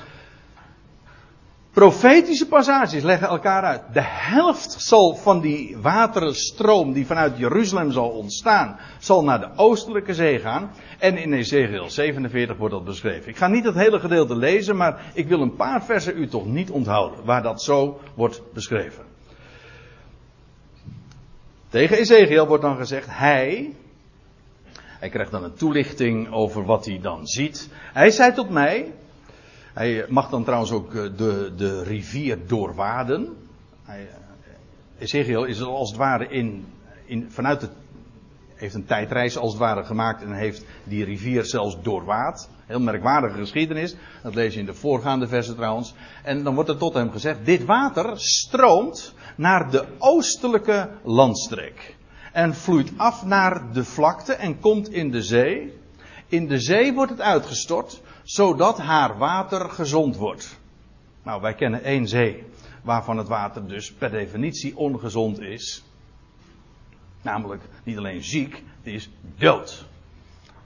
[1.73, 3.81] Profetische passages leggen elkaar uit.
[3.93, 10.13] De helft zal van die waterenstroom die vanuit Jeruzalem zal ontstaan, zal naar de oostelijke
[10.13, 10.71] zee gaan.
[10.99, 13.29] En in Ezekiel 47 wordt dat beschreven.
[13.29, 16.45] Ik ga niet het hele gedeelte lezen, maar ik wil een paar versen u toch
[16.45, 19.03] niet onthouden, waar dat zo wordt beschreven.
[21.69, 23.73] Tegen Ezekiel wordt dan gezegd, hij,
[24.99, 27.69] hij krijgt dan een toelichting over wat hij dan ziet.
[27.93, 28.91] Hij zei tot mij,
[29.73, 33.37] hij mag dan trouwens ook eh, de, de rivier doorwaden.
[33.83, 36.65] Hij, eh, Ezekiel is als het ware in,
[37.05, 37.71] in, vanuit het,
[38.55, 42.49] heeft een tijdreis als het ware gemaakt en heeft die rivier zelfs doorwaad.
[42.65, 43.95] Heel merkwaardige geschiedenis.
[44.23, 45.93] Dat lees je in de voorgaande versen trouwens.
[46.23, 51.95] En dan wordt er tot hem gezegd: dit water stroomt naar de oostelijke landstreek.
[52.31, 55.79] En vloeit af naar de vlakte en komt in de zee.
[56.27, 60.59] In de zee wordt het uitgestort zodat haar water gezond wordt.
[61.23, 62.43] Nou, wij kennen één zee,
[62.83, 65.83] waarvan het water dus per definitie ongezond is.
[67.21, 69.85] Namelijk niet alleen ziek, het is dood.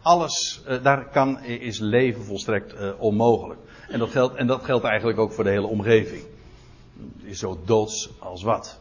[0.02, 3.60] Alles, eh, daar kan, is leven volstrekt eh, onmogelijk.
[3.90, 6.24] En dat, geldt, en dat geldt eigenlijk ook voor de hele omgeving.
[7.18, 8.80] Het is zo doods als wat.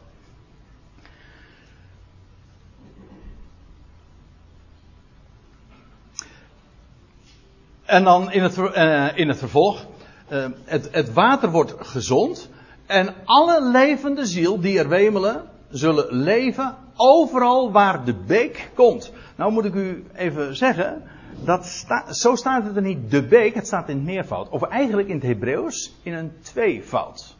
[7.85, 9.85] En dan in het, uh, in het vervolg.
[10.29, 12.49] Uh, het, het, water wordt gezond.
[12.85, 19.11] En alle levende ziel die er wemelen, zullen leven overal waar de beek komt.
[19.35, 21.03] Nou moet ik u even zeggen,
[21.43, 24.49] dat zo staat het er niet de beek, het staat in het meervoud.
[24.49, 27.35] Of eigenlijk in het Hebreeuws in een tweevoud.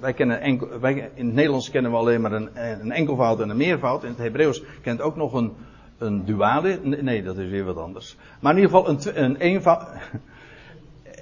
[0.00, 3.50] Wij kennen enkel, wij, in het Nederlands kennen we alleen maar een, een enkelvoud en
[3.50, 4.02] een meervoud.
[4.02, 5.52] In het Hebreeuws kent ook nog een,
[6.02, 6.80] een duade.
[6.82, 8.16] Nee, dat is weer wat anders.
[8.40, 9.88] Maar in ieder geval een, een eenvoud.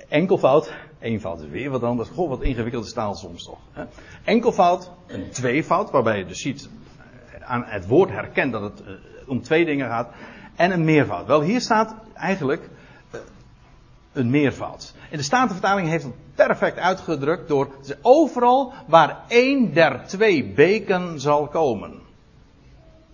[0.08, 0.72] Enkelvoud.
[0.98, 2.08] Eenvoud is weer wat anders.
[2.08, 3.58] Goh, wat ingewikkelde staal soms toch.
[4.24, 6.68] Enkelvoud, een tweevoud, waarbij je dus ziet
[7.40, 8.88] aan het woord herkent dat het uh,
[9.26, 10.08] om twee dingen gaat.
[10.56, 11.26] En een meervoud.
[11.26, 12.68] Wel, hier staat eigenlijk
[13.14, 13.20] uh,
[14.12, 14.94] een meervoud.
[15.10, 17.68] In de Statenvertaling heeft het perfect uitgedrukt door
[18.02, 22.08] overal waar één der twee beken zal komen.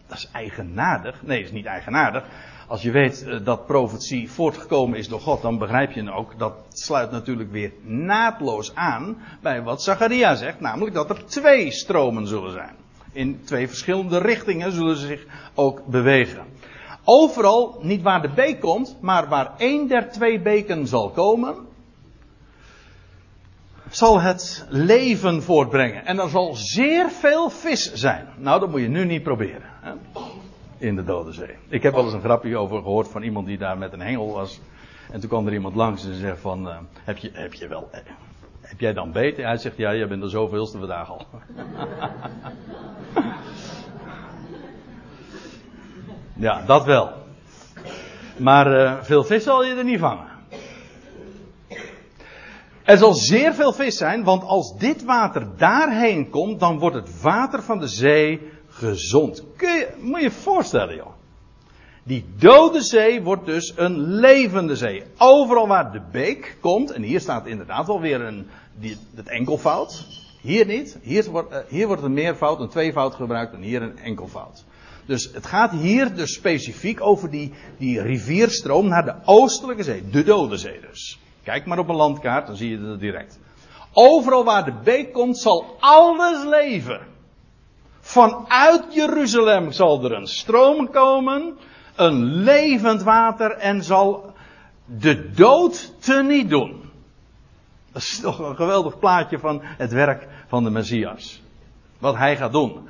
[0.07, 1.23] Dat is eigenaardig.
[1.23, 2.25] Nee, is niet eigenaardig.
[2.69, 6.55] Als je weet uh, dat profetie voortgekomen is door God, dan begrijp je ook dat
[6.69, 12.53] sluit natuurlijk weer naadloos aan bij wat Zacharia zegt, namelijk dat er twee stromen zullen
[12.53, 12.75] zijn.
[13.13, 16.45] In twee verschillende richtingen zullen ze zich ook bewegen.
[17.05, 21.66] Overal, niet waar de beek komt, maar waar één der twee beken zal komen,
[23.91, 26.07] zal het leven voortbrengen.
[26.07, 28.27] En er zal zeer veel vis zijn.
[28.37, 29.71] Nou, dat moet je nu niet proberen.
[29.81, 29.93] Hè?
[30.79, 31.57] In de Dode Zee.
[31.69, 34.33] Ik heb wel eens een grapje over gehoord van iemand die daar met een hengel
[34.33, 34.61] was.
[35.11, 37.89] En toen kwam er iemand langs en zei van, uh, heb, je, heb je wel,
[38.61, 39.45] heb jij dan beter?
[39.45, 41.27] Hij zegt, ja, jij bent er zoveelste vandaag al.
[46.47, 47.13] ja, dat wel.
[48.37, 50.36] Maar uh, veel vis zal je er niet vangen.
[52.87, 57.21] Er zal zeer veel vis zijn, want als dit water daarheen komt, dan wordt het
[57.21, 59.43] water van de zee gezond.
[59.57, 61.13] Kun je, moet je je voorstellen, joh.
[62.03, 65.03] Die dode zee wordt dus een levende zee.
[65.19, 68.47] Overal waar de beek komt, en hier staat inderdaad wel weer een,
[68.79, 70.07] die, het enkelvoud.
[70.41, 70.99] Hier niet.
[71.03, 74.65] Hier wordt, uh, hier wordt een meervoud, een tweevoud gebruikt en hier een enkelvoud.
[75.07, 80.09] Dus het gaat hier dus specifiek over die, die rivierstroom naar de oostelijke zee.
[80.11, 81.19] De dode zee dus.
[81.47, 83.39] Kijk maar op een landkaart, dan zie je het direct.
[83.93, 87.01] Overal waar de beek komt, zal alles leven.
[88.01, 91.57] Vanuit Jeruzalem zal er een stroom komen,
[91.97, 94.33] een levend water en zal
[94.85, 96.91] de dood teniet doen.
[97.93, 101.43] Dat is toch een geweldig plaatje van het werk van de Messias.
[101.99, 102.89] Wat hij gaat doen.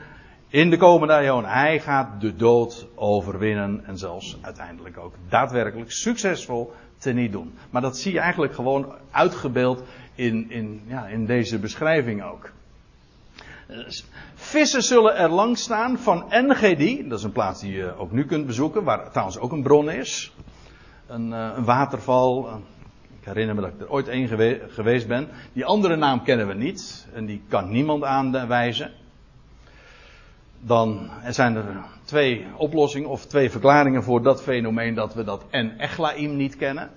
[0.48, 1.44] In de komende eeuwen.
[1.44, 7.54] Hij gaat de dood overwinnen en zelfs uiteindelijk ook daadwerkelijk succesvol teniet doen.
[7.70, 9.82] Maar dat zie je eigenlijk gewoon uitgebeeld
[10.14, 12.52] in, in, ja, in deze beschrijving ook.
[14.34, 17.08] Vissen zullen er langs staan van Engedi.
[17.08, 19.90] Dat is een plaats die je ook nu kunt bezoeken, waar trouwens ook een bron
[19.90, 20.32] is.
[21.06, 22.48] Een, een waterval.
[23.20, 25.28] Ik herinner me dat ik er ooit één gewe geweest ben.
[25.52, 27.06] Die andere naam kennen we niet.
[27.12, 28.92] En die kan niemand aanwijzen.
[30.66, 35.78] Dan zijn er twee oplossingen of twee verklaringen voor dat fenomeen dat we dat en
[35.78, 36.90] Echlaim niet kennen.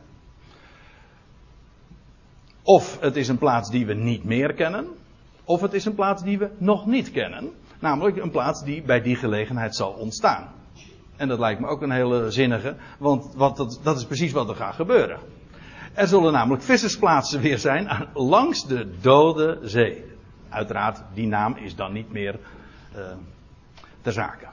[2.63, 4.87] Of het is een plaats die we niet meer kennen.
[5.43, 7.51] Of het is een plaats die we nog niet kennen.
[7.79, 10.47] Namelijk een plaats die bij die gelegenheid zal ontstaan.
[11.15, 14.49] En dat lijkt me ook een hele zinnige, want wat, dat, dat is precies wat
[14.49, 15.19] er gaat gebeuren.
[15.93, 20.05] Er zullen namelijk vissersplaatsen weer zijn langs de dode zee.
[20.49, 22.39] Uiteraard, die naam is dan niet meer
[22.95, 23.01] uh,
[24.01, 24.47] ter zake.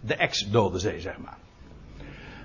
[0.00, 1.36] De ex-dode zee, zeg maar.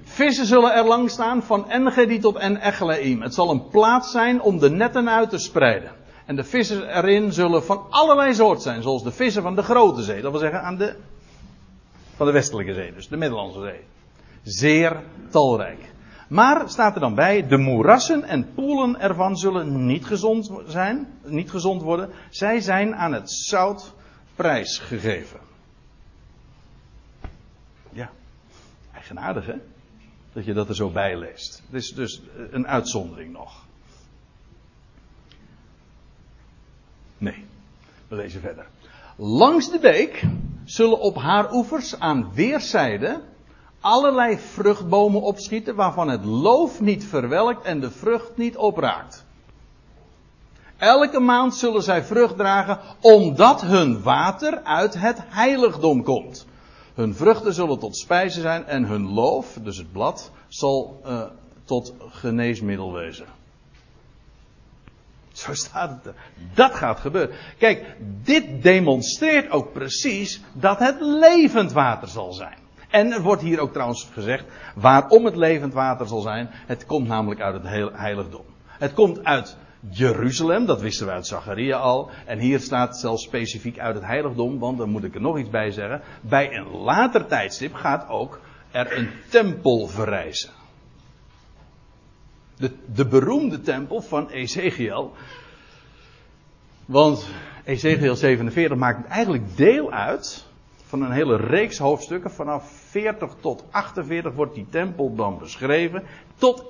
[0.03, 3.21] Vissen zullen er lang staan van Engedi tot En Echleim.
[3.21, 5.91] Het zal een plaats zijn om de netten uit te spreiden.
[6.25, 10.03] En de vissen erin zullen van allerlei soort zijn, zoals de vissen van de grote
[10.03, 10.21] zee.
[10.21, 10.95] Dat wil zeggen aan de,
[12.15, 13.79] van de westelijke zee, dus de Middellandse zee.
[14.43, 15.91] Zeer talrijk.
[16.27, 21.49] Maar staat er dan bij, de moerassen en poelen ervan zullen niet gezond zijn, niet
[21.49, 22.09] gezond worden.
[22.29, 23.93] Zij zijn aan het zout
[24.35, 25.39] prijsgegeven.
[27.91, 28.09] Ja,
[29.17, 29.61] eigenaardig hè?
[30.33, 31.63] Dat je dat er zo bij leest.
[31.65, 33.65] Het is dus een uitzondering nog.
[37.17, 37.45] Nee,
[38.07, 38.67] we lezen verder.
[39.15, 40.23] Langs de beek
[40.63, 43.21] zullen op haar oevers aan weerszijden
[43.79, 49.25] allerlei vruchtbomen opschieten waarvan het loof niet verwelkt en de vrucht niet opraakt.
[50.77, 56.47] Elke maand zullen zij vrucht dragen omdat hun water uit het heiligdom komt.
[56.99, 61.23] Hun vruchten zullen tot spijze zijn en hun loof, dus het blad, zal uh,
[61.63, 63.25] tot geneesmiddel wezen.
[65.31, 66.15] Zo staat het.
[66.53, 67.35] Dat gaat gebeuren.
[67.57, 72.57] Kijk, dit demonstreert ook precies dat het levend water zal zijn.
[72.89, 74.45] En er wordt hier ook trouwens gezegd
[74.75, 76.49] waarom het levend water zal zijn.
[76.51, 78.45] Het komt namelijk uit het heiligdom.
[78.65, 79.57] Het komt uit
[79.89, 82.09] Jeruzalem, dat wisten we uit Zacharia al.
[82.25, 85.49] En hier staat zelfs specifiek uit het heiligdom, want dan moet ik er nog iets
[85.49, 86.01] bij zeggen.
[86.21, 88.39] Bij een later tijdstip gaat ook
[88.71, 90.49] er een tempel verrijzen.
[92.57, 95.13] De, de beroemde tempel van Ezekiel.
[96.85, 97.27] Want
[97.63, 100.45] Ezekiel 47 maakt eigenlijk deel uit
[100.83, 102.31] van een hele reeks hoofdstukken.
[102.31, 106.03] Vanaf 40 tot 48 wordt die tempel dan beschreven.
[106.37, 106.65] Tot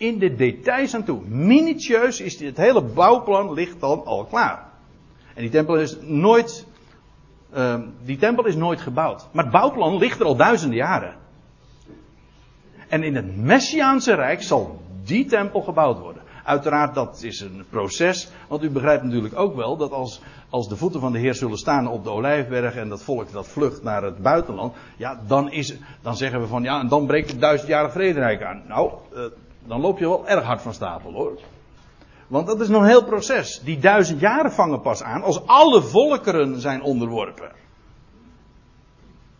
[0.00, 1.20] in de details aan toe.
[1.26, 4.68] Minutieus is het hele bouwplan ligt dan al klaar.
[5.34, 6.66] En die tempel is nooit,
[7.56, 7.74] uh,
[8.04, 9.28] die tempel is nooit gebouwd.
[9.32, 11.14] Maar het bouwplan ligt er al duizenden jaren.
[12.88, 16.22] En in het Messiaanse Rijk zal die tempel gebouwd worden.
[16.44, 18.28] Uiteraard, dat is een proces.
[18.48, 20.20] Want u begrijpt natuurlijk ook wel dat als,
[20.50, 23.48] als de voeten van de Heer zullen staan op de Olijfberg en dat volk dat
[23.48, 24.74] vlucht naar het buitenland.
[24.96, 28.62] Ja, dan, is, dan zeggen we van ja, en dan breekt het duizendjarige vrederijk aan.
[28.68, 29.24] Nou, uh,
[29.64, 31.38] dan loop je wel erg hard van stapel hoor.
[32.26, 33.60] Want dat is nog een heel proces.
[33.64, 37.52] Die duizend jaren vangen pas aan als alle volkeren zijn onderworpen.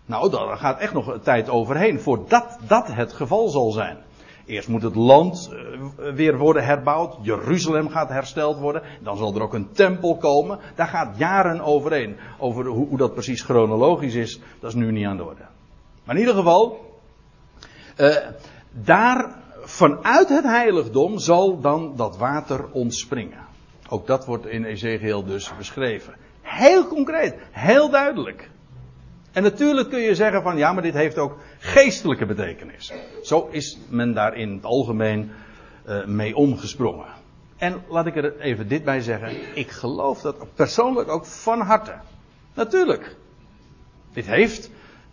[0.07, 3.99] Nou, daar gaat echt nog een tijd overheen voordat dat het geval zal zijn.
[4.47, 7.17] Eerst moet het land eh, weer worden herbouwd.
[7.23, 8.83] Jeruzalem gaat hersteld worden.
[9.01, 10.59] Dan zal er ook een tempel komen.
[10.75, 12.17] Daar gaat jaren overheen.
[12.39, 15.43] Over hoe, dat precies chronologisch is, dat is nu niet aan de orde.
[16.05, 16.79] Maar in ieder geval,
[17.97, 18.17] uh,
[18.71, 19.40] daar
[19.71, 23.47] vanuit het heiligdom zal dan dat water ontspringen.
[23.89, 26.15] Ook dat wordt in Ezekiel dus beschreven.
[26.43, 28.51] Heel concreet, heel duidelijk.
[29.33, 32.93] En natuurlijk kun je zeggen van ja, maar dit heeft ook geestelijke betekenis.
[33.23, 35.31] Zo is men daar in het algemeen
[35.87, 37.07] uh, mee omgesprongen.
[37.57, 39.57] En laat ik er even dit bij zeggen.
[39.57, 41.95] Ik geloof dat persoonlijk ook van harte.
[42.55, 43.17] Natuurlijk.
[44.13, 44.71] Dit heeft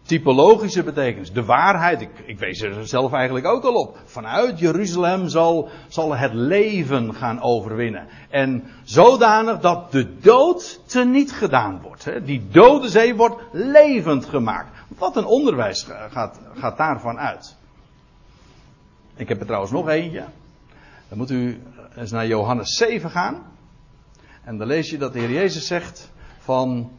[0.07, 1.31] typologische betekenis.
[1.31, 3.97] De waarheid, ik, ik wees er zelf eigenlijk ook al op.
[4.05, 8.07] Vanuit Jeruzalem zal, zal het leven gaan overwinnen.
[8.29, 12.05] En zodanig dat de dood teniet gedaan wordt.
[12.05, 12.23] Hè.
[12.23, 14.69] Die dode zee wordt levend gemaakt.
[14.87, 17.55] Wat een onderwijs gaat, gaat daarvan uit.
[19.15, 20.25] Ik heb er trouwens nog eentje.
[21.09, 21.61] Dan moet u
[21.95, 23.43] eens naar Johannes 7 gaan.
[24.43, 26.91] En dan lees je dat de Heer Jezus zegt van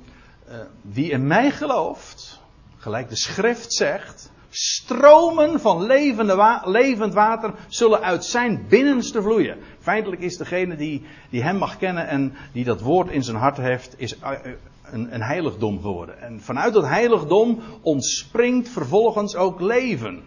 [0.49, 2.38] uh, wie in mij gelooft,
[2.79, 9.59] gelijk de schrift zegt, stromen van levende levend water zullen uit zijn binnenste vloeien.
[9.81, 13.57] Feitelijk is degene die, die hem mag kennen en die dat woord in zijn hart
[13.57, 14.53] heeft, is eh, eh,
[14.83, 16.21] een, een heiligdom geworden.
[16.21, 20.23] En vanuit dat heiligdom ontspringt vervolgens ook leven.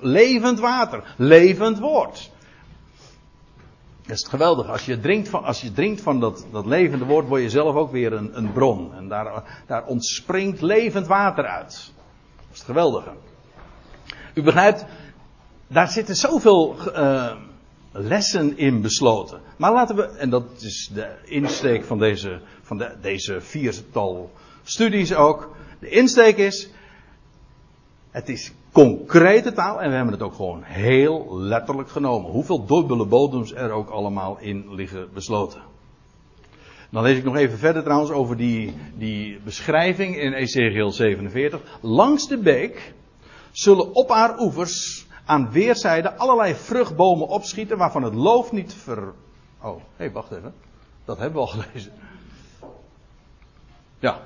[0.00, 2.30] Levend water, levend woord.
[4.06, 4.68] Dat is geweldig.
[4.68, 7.74] Als je drinkt van, als je drinkt van dat, dat levende woord, word je zelf
[7.74, 8.94] ook weer een, een bron.
[8.94, 11.92] En daar, daar ontspringt levend water uit.
[12.36, 13.10] Dat is het geweldige.
[14.34, 14.84] U begrijpt,
[15.66, 17.32] daar zitten zoveel uh,
[17.92, 19.40] lessen in besloten.
[19.56, 24.30] Maar laten we, en dat is de insteek van deze, van de, deze viertal
[24.62, 25.56] studies ook.
[25.80, 26.68] De insteek is,
[28.14, 32.30] het is concrete taal en we hebben het ook gewoon heel letterlijk genomen.
[32.30, 35.60] Hoeveel dubbele bodems er ook allemaal in liggen besloten.
[36.90, 41.60] Dan lees ik nog even verder trouwens over die, die beschrijving in Ezekiel 47.
[41.80, 42.94] Langs de beek
[43.50, 49.12] zullen op haar oevers aan weerszijden allerlei vruchtbomen opschieten waarvan het loof niet ver...
[49.62, 50.54] Oh, hé, hey, wacht even.
[51.04, 51.92] Dat hebben we al gelezen.
[53.98, 54.20] Ja,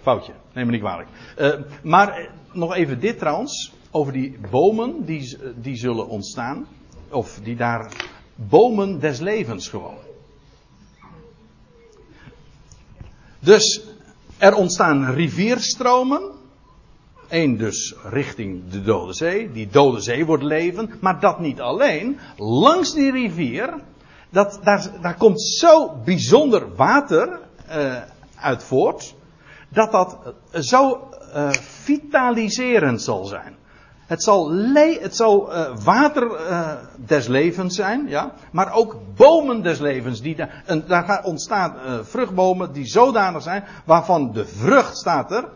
[0.00, 0.32] foutje.
[0.52, 1.08] Neem me niet kwalijk.
[1.38, 3.72] Uh, maar eh, nog even dit trouwens.
[3.90, 6.66] Over die bomen die, die zullen ontstaan.
[7.10, 7.92] Of die daar.
[8.34, 9.98] Bomen des levens gewoon.
[13.38, 13.84] Dus
[14.38, 16.30] er ontstaan rivierstromen.
[17.28, 19.52] Eén dus richting de Dode Zee.
[19.52, 21.00] Die Dode Zee wordt levend.
[21.00, 22.18] Maar dat niet alleen.
[22.36, 23.74] Langs die rivier.
[24.30, 28.02] Dat, daar, daar komt zo bijzonder water uh,
[28.36, 29.14] uit voort.
[29.68, 30.18] Dat dat
[30.52, 31.50] zo uh,
[31.82, 33.54] vitaliserend zal zijn.
[34.06, 34.52] Het zal,
[35.00, 38.32] het zal uh, water uh, des levens zijn, ja.
[38.50, 40.20] Maar ook bomen des levens.
[40.20, 40.36] Die
[40.86, 43.64] daar ontstaan vruchtbomen die zodanig zijn.
[43.84, 45.48] Waarvan de vrucht staat er.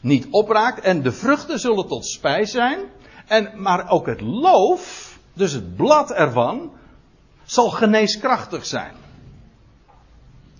[0.00, 0.80] Niet opraakt.
[0.80, 2.78] En de vruchten zullen tot spijs zijn.
[3.26, 5.14] En, maar ook het loof.
[5.32, 6.70] Dus het blad ervan.
[7.44, 8.92] Zal geneeskrachtig zijn.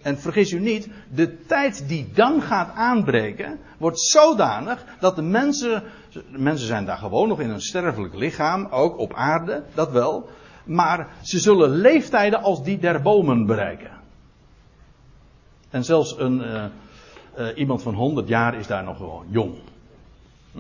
[0.07, 5.83] En vergis u niet, de tijd die dan gaat aanbreken, wordt zodanig dat de mensen,
[6.31, 10.29] mensen zijn daar gewoon nog in een sterfelijk lichaam, ook op aarde, dat wel,
[10.65, 13.91] maar ze zullen leeftijden als die der bomen bereiken.
[15.71, 16.65] En zelfs een, uh,
[17.39, 19.55] uh, iemand van 100 jaar is daar nog gewoon jong.
[20.53, 20.59] Hm?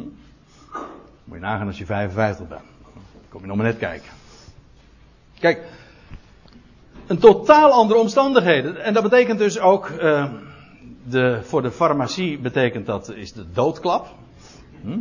[1.24, 2.61] Moet je nagaan als je 55 bent.
[3.28, 4.11] Kom je nog maar net kijken.
[5.38, 5.62] Kijk,
[7.07, 8.82] Een totaal andere omstandigheden.
[8.82, 10.32] En dat betekent dus ook, uh,
[11.04, 14.14] de, voor de farmacie betekent dat is de doodklap.
[14.82, 14.98] Hm?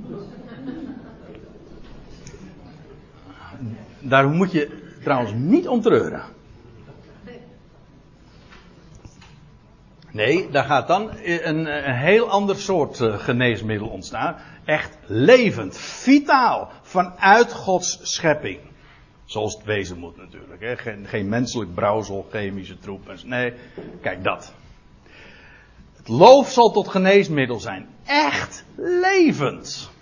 [3.99, 4.69] Daar moet je
[5.03, 6.21] trouwens niet om treuren.
[10.11, 14.35] Nee, daar gaat dan een, een heel ander soort uh, geneesmiddel ontstaan.
[14.65, 18.59] Echt levend, vitaal, vanuit Gods schepping.
[19.25, 20.61] Zoals het wezen moet natuurlijk.
[20.61, 20.77] Hè?
[20.77, 23.13] Geen, geen menselijk brouwsel, chemische troep.
[23.23, 23.53] Nee,
[24.01, 24.53] kijk dat.
[25.95, 27.87] Het loof zal tot geneesmiddel zijn.
[28.05, 29.93] Echt levend.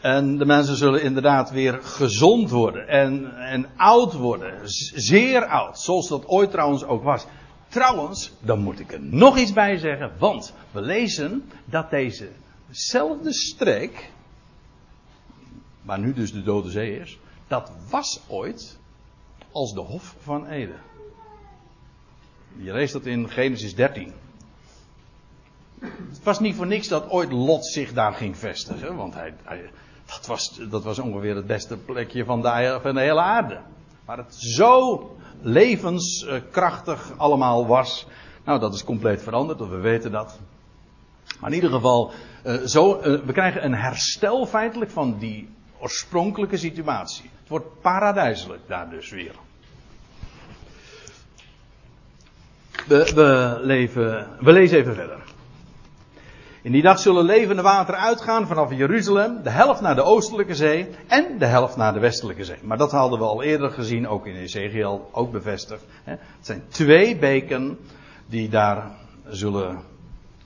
[0.00, 4.58] En de mensen zullen inderdaad weer gezond worden en, en oud worden.
[4.94, 7.26] Zeer oud, zoals dat ooit trouwens ook was.
[7.68, 14.10] Trouwens, dan moet ik er nog iets bij zeggen, want we lezen dat dezezelfde streek,
[15.82, 17.18] waar nu dus de Dode Zee is,
[17.52, 18.78] dat was ooit
[19.50, 20.80] als de Hof van Eden.
[22.56, 24.12] Je leest dat in Genesis 13.
[25.80, 29.34] Het was niet voor niks dat ooit Lot zich daar ging vestigen, want hij,
[30.06, 33.60] dat, was, dat was ongeveer het beste plekje van de, van de hele aarde.
[34.04, 38.06] Maar het zo levenskrachtig allemaal was.
[38.44, 40.38] Nou, dat is compleet veranderd, we weten dat.
[41.40, 45.48] Maar in ieder geval, eh, zo, eh, we krijgen een herstel feitelijk van die
[45.82, 47.30] oorspronkelijke situatie.
[47.40, 49.34] Het wordt paradijselijk daar dus weer.
[52.86, 55.18] We, we, we lezen even verder.
[56.62, 60.88] In die dag zullen levende wateren uitgaan vanaf Jeruzalem, de helft naar de oostelijke zee
[61.06, 62.58] en de helft naar de westelijke zee.
[62.62, 65.84] Maar dat hadden we al eerder gezien, ook in Ezekiel, ook bevestigd.
[66.04, 67.78] Het zijn twee beken
[68.26, 68.90] die daar
[69.26, 69.91] zullen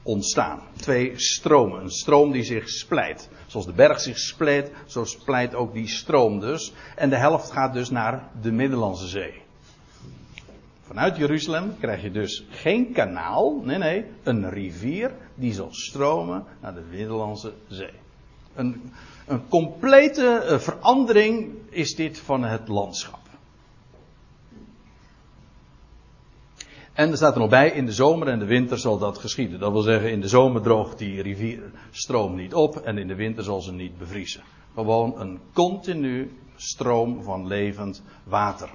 [0.07, 0.61] ontstaan.
[0.77, 1.83] Twee stromen.
[1.83, 3.29] Een stroom die zich splijt.
[3.47, 6.73] Zoals de berg zich splijt, zo splijt ook die stroom dus.
[6.97, 9.45] En de helft gaat dus naar de Middellandse Zee.
[10.87, 16.75] Vanuit Jeruzalem krijg je dus geen kanaal, nee nee, een rivier die zal stromen naar
[16.75, 17.95] de Middellandse Zee.
[18.55, 18.93] Een,
[19.27, 23.26] een complete eh, verandering is dit van het landschap.
[26.97, 29.61] En er staat er nog bij, in de zomer en de winter zal dat geschieden.
[29.61, 33.45] Dat wil zeggen, in de zomer droogt die rivierstroom niet op en in de winter
[33.45, 34.43] zal ze niet bevriezen.
[34.75, 38.71] Gewoon een continu stroom van levend water.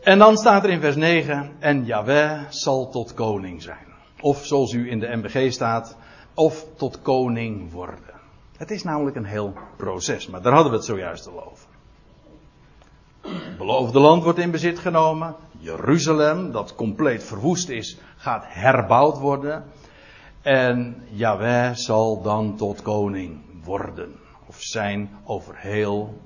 [0.00, 3.86] En dan staat er in vers 9, en Yahweh zal tot koning zijn.
[4.20, 5.96] Of zoals u in de MBG staat,
[6.34, 8.20] of tot koning worden.
[8.56, 11.61] Het is namelijk een heel proces, maar daar hadden we het zojuist al over.
[13.22, 15.34] Het beloofde land wordt in bezit genomen.
[15.58, 19.64] Jeruzalem, dat compleet verwoest is, gaat herbouwd worden.
[20.42, 24.12] En Yahweh zal dan tot koning worden.
[24.46, 26.20] Of zijn over heel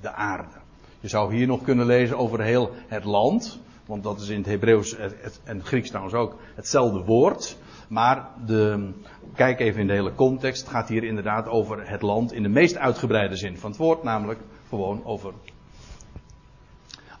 [0.00, 0.56] de aarde.
[1.00, 3.60] Je zou hier nog kunnen lezen over heel het land.
[3.86, 5.12] Want dat is in het Hebreeuws en
[5.44, 7.56] het Grieks trouwens ook hetzelfde woord.
[7.88, 8.90] Maar de,
[9.34, 10.62] kijk even in de hele context.
[10.62, 14.02] Het gaat hier inderdaad over het land in de meest uitgebreide zin van het woord.
[14.02, 15.32] Namelijk gewoon over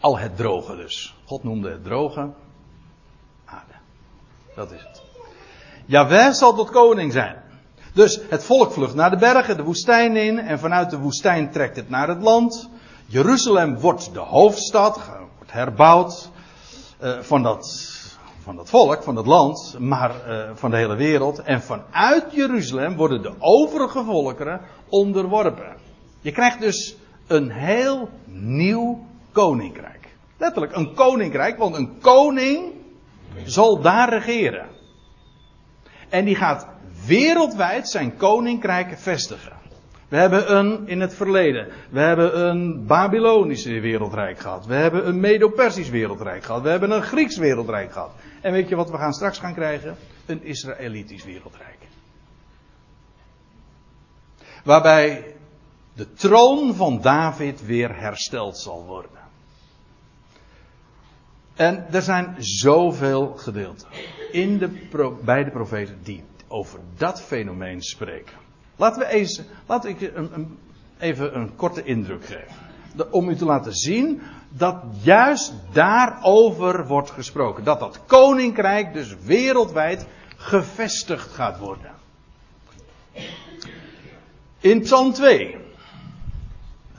[0.04, 1.14] al het droge dus.
[1.24, 2.30] God noemde het droge
[3.44, 3.72] aarde.
[4.54, 5.02] Dat is het.
[5.86, 7.42] Jawel zal tot koning zijn.
[7.92, 10.38] Dus het volk vlucht naar de bergen, de woestijn in.
[10.38, 12.68] En vanuit de woestijn trekt het naar het land.
[13.06, 15.00] Jeruzalem wordt de hoofdstad,
[15.36, 16.30] wordt herbouwd
[17.02, 17.92] uh, van, dat,
[18.42, 21.38] van dat volk, van dat land, maar uh, van de hele wereld.
[21.38, 25.76] En vanuit Jeruzalem worden de overige volkeren onderworpen.
[26.20, 26.96] Je krijgt dus
[27.26, 30.08] een heel nieuw koninkrijk.
[30.38, 32.72] Letterlijk een koninkrijk, want een koning
[33.44, 34.66] zal daar regeren.
[36.08, 36.66] En die gaat
[37.06, 39.52] wereldwijd zijn koninkrijk vestigen.
[40.08, 41.68] We hebben een in het verleden.
[41.90, 44.66] We hebben een Babylonisch wereldrijk gehad.
[44.66, 46.62] We hebben een Medo-Persisch wereldrijk gehad.
[46.62, 48.10] We hebben een Grieks wereldrijk gehad.
[48.40, 49.96] En weet je wat we gaan straks gaan krijgen?
[50.26, 51.78] Een Israëlitisch wereldrijk.
[54.64, 55.34] Waarbij
[55.94, 59.23] de troon van David weer hersteld zal worden.
[61.54, 63.88] En er zijn zoveel gedeelten
[64.32, 64.68] in de
[65.24, 68.36] bij de profeten die over dat fenomeen spreken.
[68.76, 70.58] Laten we eens, laat ik een, een,
[70.98, 72.54] even een korte indruk geven.
[72.96, 77.64] De, om u te laten zien dat juist daarover wordt gesproken.
[77.64, 81.90] Dat dat koninkrijk dus wereldwijd gevestigd gaat worden.
[84.60, 85.63] In Psalm 2.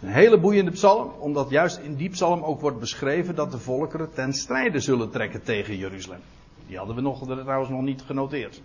[0.05, 4.13] Een hele boeiende psalm, omdat juist in die psalm ook wordt beschreven dat de volkeren
[4.13, 6.19] ten strijde zullen trekken tegen Jeruzalem.
[6.67, 8.61] Die hadden we nog, trouwens nog niet genoteerd.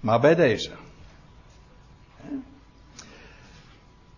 [0.00, 0.70] Maar bij deze.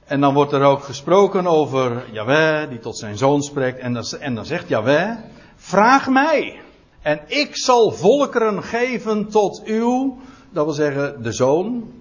[0.05, 3.79] En dan wordt er ook gesproken over Yahweh, die tot zijn zoon spreekt.
[3.79, 5.17] En dan, en dan zegt Yahweh,
[5.57, 6.61] vraag mij.
[7.03, 10.19] En ik zal volkeren geven tot uw,
[10.51, 11.93] dat wil zeggen de zoon.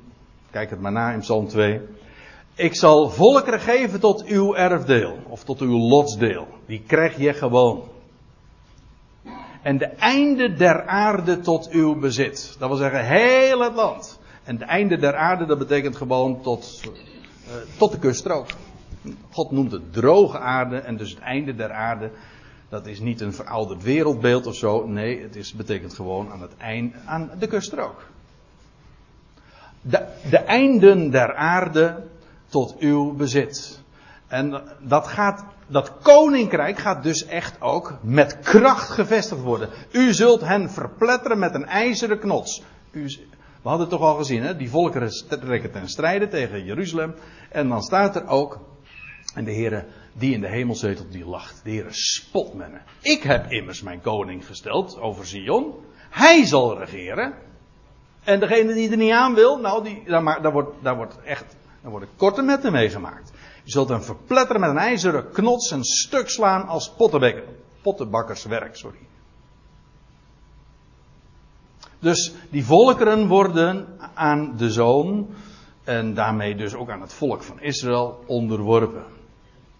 [0.51, 1.81] Kijk het maar na in Psalm 2.
[2.55, 6.47] Ik zal volkeren geven tot uw erfdeel, of tot uw lotsdeel.
[6.65, 7.83] Die krijg je gewoon.
[9.61, 12.55] En de einde der aarde tot uw bezit.
[12.59, 14.19] Dat wil zeggen heel het land.
[14.43, 18.47] En de einde der aarde, dat betekent gewoon tot, uh, tot de kuststrook.
[19.31, 22.11] God noemt het droge aarde en dus het einde der aarde.
[22.69, 24.87] Dat is niet een verouderd wereldbeeld of zo.
[24.87, 28.07] Nee, het is, betekent gewoon aan het eind, aan de kuststrook.
[29.81, 32.03] De, de einden der aarde
[32.53, 33.81] tot uw bezit.
[34.27, 39.69] En dat gaat, dat koninkrijk gaat dus echt ook met kracht gevestigd worden.
[39.91, 42.63] U zult hen verpletteren met een ijzeren knots.
[42.91, 43.03] U,
[43.61, 44.55] we hadden het toch al gezien, hè?
[44.55, 47.15] die volkeren trekken ten strijde tegen Jeruzalem.
[47.49, 48.59] En dan staat er ook,
[49.35, 51.61] en de Heere die in de hemel zetelt, die lacht.
[51.63, 52.77] De Heere spot met me.
[53.01, 55.73] Ik heb immers mijn koning gesteld over Zion.
[56.09, 57.33] Hij zal regeren.
[58.23, 61.55] En degene die er niet aan wil, nou, die, daar, daar, wordt, daar wordt echt,
[61.83, 63.31] daar worden korte metten meegemaakt.
[63.63, 66.93] Je zult hem verpletteren met een ijzeren knots en stuk slaan als
[67.81, 68.99] pottenbakkerswerk, sorry.
[71.99, 75.27] Dus die volkeren worden aan de zoon
[75.83, 79.03] en daarmee dus ook aan het volk van Israël onderworpen.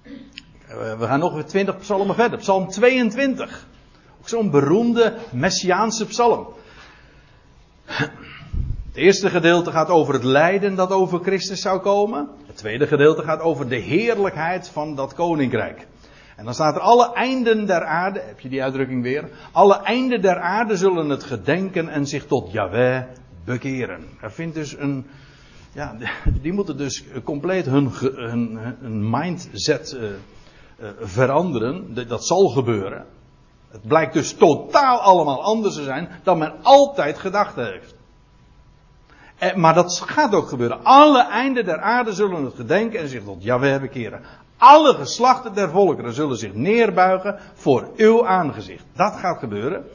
[0.03, 2.39] Eh, we gaan nog weer 20 psalmen verder.
[2.39, 3.67] Psalm 22.
[4.19, 6.47] Ook zo'n beroemde messiaanse psalm.
[8.93, 12.29] Het eerste gedeelte gaat over het lijden dat over Christus zou komen.
[12.45, 15.87] Het tweede gedeelte gaat over de heerlijkheid van dat koninkrijk.
[16.35, 19.29] En dan staat er alle einden der aarde, heb je die uitdrukking weer?
[19.51, 23.03] Alle einden der aarde zullen het gedenken en zich tot Yahweh
[23.45, 24.03] bekeren.
[24.21, 25.05] Er vindt dus een,
[25.71, 25.97] ja,
[26.41, 31.95] die moeten dus compleet hun, hun, mindset uh, uh, veranderen.
[32.07, 33.05] Dat zal gebeuren.
[33.71, 38.01] Het blijkt dus totaal allemaal anders te zijn dan men altijd gedacht heeft.
[39.37, 40.83] Eh, maar dat gaat ook gebeuren.
[40.83, 44.21] Alle einden der aarde zullen het gedenken en zich tot Yahweh bekeren.
[44.57, 48.83] Alle geslachten der volkeren zullen zich neerbuigen voor uw aangezicht.
[48.95, 49.85] Dat gaat gebeuren.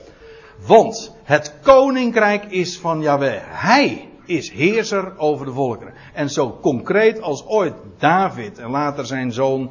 [0.66, 3.40] Want het koninkrijk is van Yahweh.
[3.44, 5.94] Hij is heerser over de volkeren.
[6.12, 9.70] En zo concreet als ooit David en later zijn zoon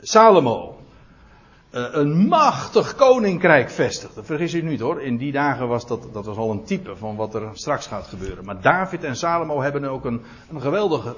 [0.00, 0.77] Salomo
[1.70, 4.24] een machtig koninkrijk vestigde.
[4.24, 7.16] Vergis u niet hoor, in die dagen was dat, dat was al een type van
[7.16, 8.44] wat er straks gaat gebeuren.
[8.44, 11.14] Maar David en Salomo hebben ook een, een geweldige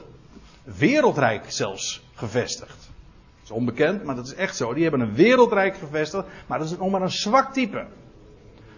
[0.65, 2.79] wereldrijk zelfs gevestigd.
[2.79, 4.75] Dat is onbekend, maar dat is echt zo.
[4.75, 7.87] Die hebben een wereldrijk gevestigd, maar dat is nog maar een zwak type.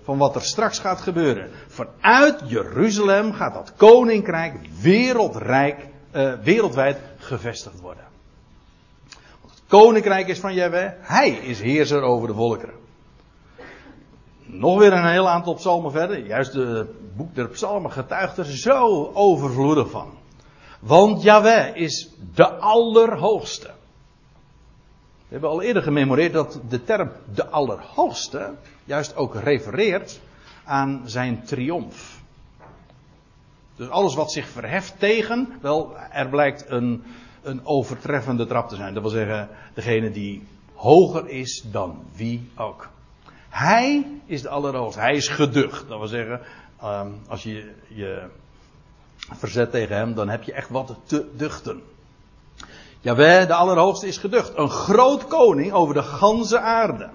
[0.04, 1.50] Van wat er straks gaat gebeuren.
[1.68, 8.11] Vanuit Jeruzalem gaat dat koninkrijk wereldrijk, uh, wereldwijd gevestigd worden.
[9.72, 10.90] Koninkrijk is van Jehovah.
[11.00, 12.74] Hij is heerser over de volkeren.
[14.44, 16.26] Nog weer een heel aantal psalmen verder.
[16.26, 20.10] Juist het boek der psalmen getuigt er zo overvloedig van.
[20.80, 23.66] Want Yahweh is de Allerhoogste.
[25.18, 28.54] We hebben al eerder gememoreerd dat de term de Allerhoogste
[28.84, 30.20] juist ook refereert
[30.64, 32.20] aan zijn triomf.
[33.76, 37.04] Dus alles wat zich verheft tegen, wel, er blijkt een,
[37.42, 38.94] een overtreffende trap te zijn.
[38.94, 42.88] Dat wil zeggen, degene die hoger is dan wie ook.
[43.48, 45.00] Hij is de Allerhoogste.
[45.00, 45.88] Hij is geducht.
[45.88, 46.40] Dat wil zeggen,
[46.80, 48.22] ehm, als je je
[49.30, 51.82] verzet tegen hem, dan heb je echt wat te duchten.
[53.00, 54.56] Jawel, de Allerhoogste is geducht.
[54.56, 57.10] Een groot koning over de ganse aarde.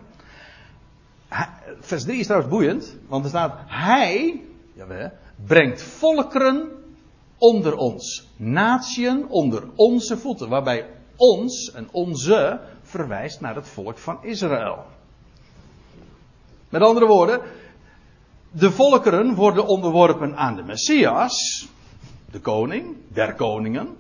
[1.80, 4.42] Vers 3 is trouwens boeiend, want er staat: Hij,
[4.74, 5.12] jawel,
[5.46, 6.77] brengt volkeren
[7.38, 8.28] onder ons.
[8.36, 10.50] Natieën onder onze voeten.
[10.50, 14.86] Waarbij ons en onze verwijst naar het volk van Israël.
[16.70, 17.42] Met andere woorden,
[18.52, 21.68] de volkeren worden onderworpen aan de Messias
[22.32, 23.96] de koning, der koningen.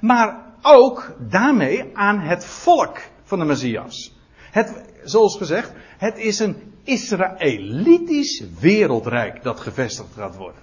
[0.00, 4.14] Maar ook daarmee aan het volk van de Messias.
[4.50, 10.62] Het, zoals gezegd, het is een Israëlitisch wereldrijk dat gevestigd gaat worden.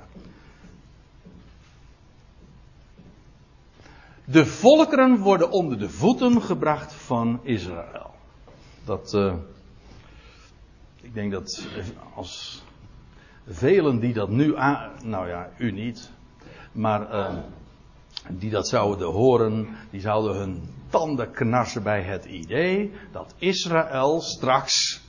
[4.30, 8.12] De volkeren worden onder de voeten gebracht van Israël.
[8.86, 9.34] Dat, uh,
[11.02, 11.68] ik denk dat
[12.16, 12.64] als
[13.48, 16.12] velen die dat nu aan, nou ja, u niet,
[16.72, 17.38] maar uh,
[18.30, 25.02] die dat zouden horen, die zouden hun tanden knarsen bij het idee dat Israël straks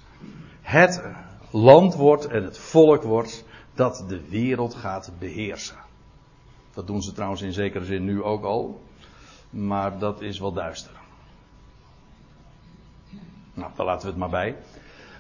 [0.60, 1.02] het
[1.50, 3.44] land wordt en het volk wordt
[3.74, 5.78] dat de wereld gaat beheersen.
[6.74, 8.86] Dat doen ze trouwens in zekere zin nu ook al.
[9.50, 10.92] Maar dat is wel duister.
[13.54, 14.56] Nou, daar laten we het maar bij.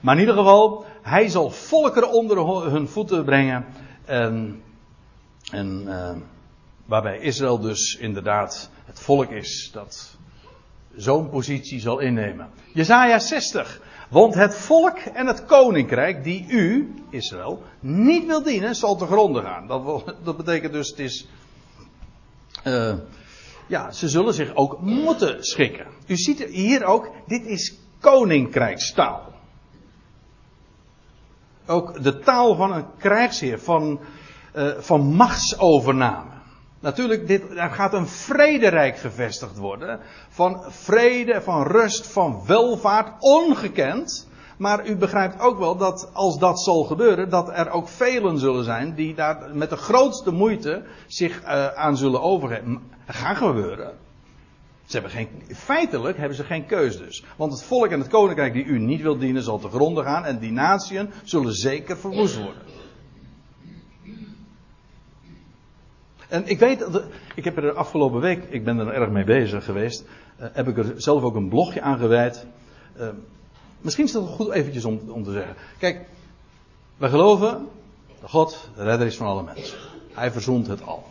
[0.00, 3.66] Maar in ieder geval, hij zal volkeren onder hun voeten brengen.
[4.04, 4.62] En,
[5.50, 6.10] en uh,
[6.84, 10.16] waarbij Israël dus inderdaad het volk is dat
[10.96, 12.50] zo'n positie zal innemen.
[12.72, 13.80] Jezaja 60.
[14.08, 19.42] Want het volk en het koninkrijk die u, Israël, niet wil dienen, zal te gronden
[19.42, 19.66] gaan.
[19.66, 21.26] Dat, dat betekent dus, het is.
[22.64, 22.94] Uh,
[23.68, 25.86] ja, ze zullen zich ook moeten schikken.
[26.06, 29.32] U ziet hier ook, dit is koninkrijkstaal.
[31.66, 34.00] Ook de taal van een krijgsheer, van,
[34.54, 36.30] uh, van machtsovername.
[36.80, 40.00] Natuurlijk, dit, er gaat een vrederijk gevestigd worden.
[40.28, 44.28] Van vrede, van rust, van welvaart, ongekend.
[44.58, 48.64] Maar u begrijpt ook wel dat als dat zal gebeuren, dat er ook velen zullen
[48.64, 52.96] zijn die daar met de grootste moeite zich uh, aan zullen overgeven.
[53.08, 53.96] Dat gaat gebeuren.
[54.84, 57.24] Ze hebben geen, feitelijk hebben ze geen keus dus.
[57.36, 60.24] Want het volk en het koninkrijk die u niet wilt dienen zal te gronden gaan
[60.24, 62.62] en die natieën zullen zeker verwoest worden.
[66.28, 66.88] En ik weet,
[67.34, 70.04] ik heb er de afgelopen week, ik ben er erg mee bezig geweest,
[70.40, 72.46] uh, heb ik er zelf ook een blogje aan gewijd.
[72.98, 73.08] Uh,
[73.80, 75.54] misschien is wel goed eventjes om, om te zeggen.
[75.78, 76.06] Kijk,
[76.96, 77.68] wij geloven
[78.20, 79.78] dat God de redder is van alle mensen.
[80.12, 81.04] Hij verzoent het al.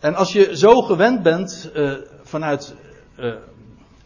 [0.00, 1.92] En als je zo gewend bent uh,
[2.22, 2.74] vanuit,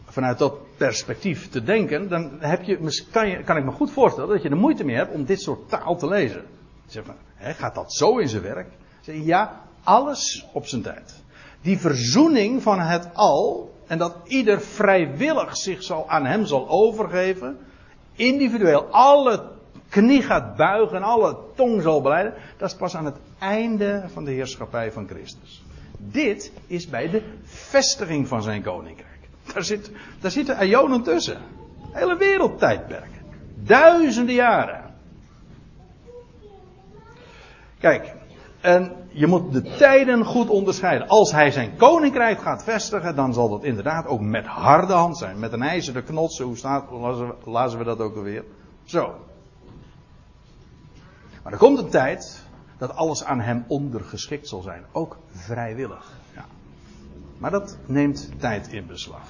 [0.05, 4.29] vanuit dat perspectief te denken, dan heb je, kan, je, kan ik me goed voorstellen
[4.29, 6.45] dat je er moeite mee hebt om dit soort taal te lezen.
[6.85, 8.67] Zeg maar, hè, gaat dat zo in zijn werk?
[9.01, 11.23] Zeg, ja, alles op zijn tijd.
[11.61, 17.57] Die verzoening van het al, en dat ieder vrijwillig zich zal, aan hem zal overgeven,
[18.15, 19.49] individueel alle
[19.89, 24.25] knie gaat buigen en alle tong zal beleiden, dat is pas aan het einde van
[24.25, 25.63] de heerschappij van Christus.
[26.03, 29.29] Dit is bij de vestiging van zijn koninkrijk.
[29.53, 31.41] Daar, zit, daar zitten eonen tussen.
[31.91, 33.09] Hele wereldtijdperk.
[33.55, 34.93] Duizenden jaren.
[37.79, 38.13] Kijk,
[38.61, 41.07] en je moet de tijden goed onderscheiden.
[41.07, 45.39] Als hij zijn koninkrijk gaat vestigen, dan zal dat inderdaad ook met harde hand zijn.
[45.39, 46.83] Met een ijzeren knots, hoe staat,
[47.43, 48.43] lazen we dat ook alweer?
[48.83, 49.15] Zo.
[51.43, 52.45] Maar er komt een tijd
[52.81, 54.83] dat alles aan hem ondergeschikt zal zijn.
[54.91, 56.11] Ook vrijwillig.
[56.35, 56.45] Ja.
[57.37, 59.21] Maar dat neemt tijd in beslag.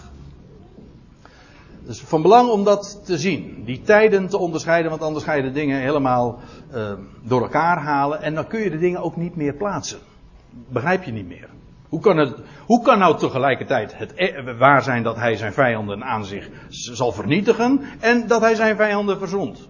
[1.84, 3.64] Dus van belang om dat te zien.
[3.66, 6.40] Die tijden te onderscheiden, want anders ga je de dingen helemaal
[6.74, 6.92] uh,
[7.22, 8.22] door elkaar halen.
[8.22, 10.00] En dan kun je de dingen ook niet meer plaatsen.
[10.50, 11.50] Begrijp je niet meer.
[11.90, 12.36] Hoe kan, het,
[12.66, 17.12] hoe kan nou tegelijkertijd het e- waar zijn dat hij zijn vijanden aan zich zal
[17.12, 19.70] vernietigen en dat hij zijn vijanden verzond?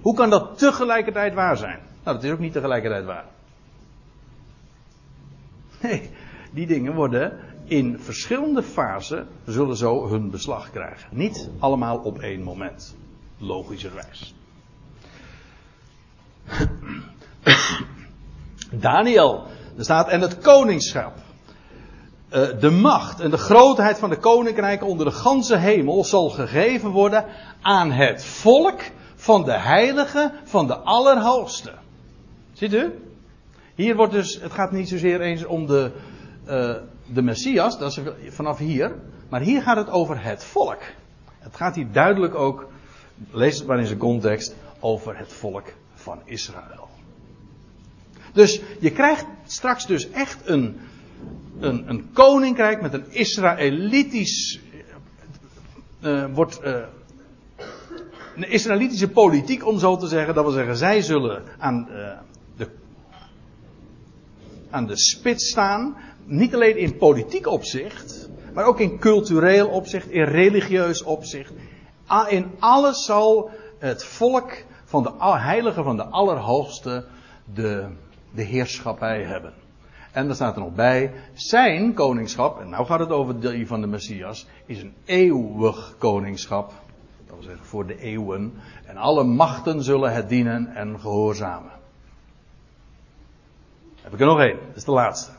[0.00, 1.90] Hoe kan dat tegelijkertijd waar zijn?
[2.02, 3.24] Nou, dat is ook niet tegelijkertijd waar.
[5.80, 6.10] Nee,
[6.50, 11.08] die dingen worden in verschillende fasen zullen zo hun beslag krijgen.
[11.10, 12.96] Niet allemaal op één moment.
[13.38, 14.34] Logischerwijs.
[18.70, 19.46] Daniel,
[19.76, 21.14] er staat, en het koningschap,
[22.28, 26.90] eh, de macht en de grootheid van de koninkrijken onder de ganse hemel zal gegeven
[26.90, 27.24] worden
[27.62, 28.80] aan het volk
[29.14, 31.72] van de heilige van de Allerhoogste.
[32.52, 32.92] Ziet u?
[33.74, 35.90] Hier wordt dus, het gaat niet zozeer eens om de,
[36.46, 36.74] uh,
[37.06, 38.94] de Messias, dat is vanaf hier.
[39.28, 40.80] Maar hier gaat het over het volk.
[41.38, 42.68] Het gaat hier duidelijk ook,
[43.30, 46.88] lees het maar in zijn context, over het volk van Israël.
[48.32, 50.80] Dus je krijgt straks dus echt een,
[51.60, 54.60] een, een koninkrijk met een Israëlitisch.
[56.00, 56.60] Uh, wordt.
[56.64, 56.76] Uh,
[58.36, 60.34] een Israëlitische politiek, om zo te zeggen.
[60.34, 61.88] Dat wil zeggen, zij zullen aan,
[64.72, 70.24] aan de spits staan niet alleen in politiek opzicht, maar ook in cultureel opzicht, in
[70.24, 71.52] religieus opzicht.
[72.28, 77.04] In alles zal het volk van de heilige van de Allerhoogste
[77.54, 77.86] de,
[78.34, 79.52] de heerschappij hebben.
[80.12, 83.80] En daar staat er nog bij, zijn koningschap, en nou gaat het over die van
[83.80, 86.72] de Messias, is een eeuwig koningschap.
[87.26, 88.52] Dat wil zeggen voor de eeuwen.
[88.86, 91.71] En alle machten zullen het dienen en gehoorzamen.
[94.02, 95.30] Heb ik er nog één, dat is de laatste.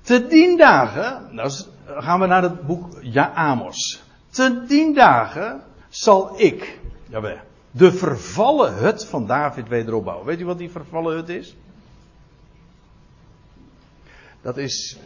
[0.00, 1.50] Te dien dagen, nou
[1.86, 4.02] gaan we naar het boek Ja Amos.
[4.30, 7.36] Te dagen zal ik, jawel,
[7.70, 10.26] de vervallen hut van David wederop bouwen.
[10.26, 11.56] Weet u wat die vervallen hut is?
[14.42, 14.98] Dat is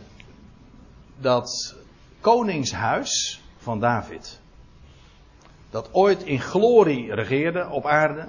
[1.21, 1.75] dat
[2.21, 4.41] koningshuis van David.
[5.71, 8.29] Dat ooit in glorie regeerde op aarde.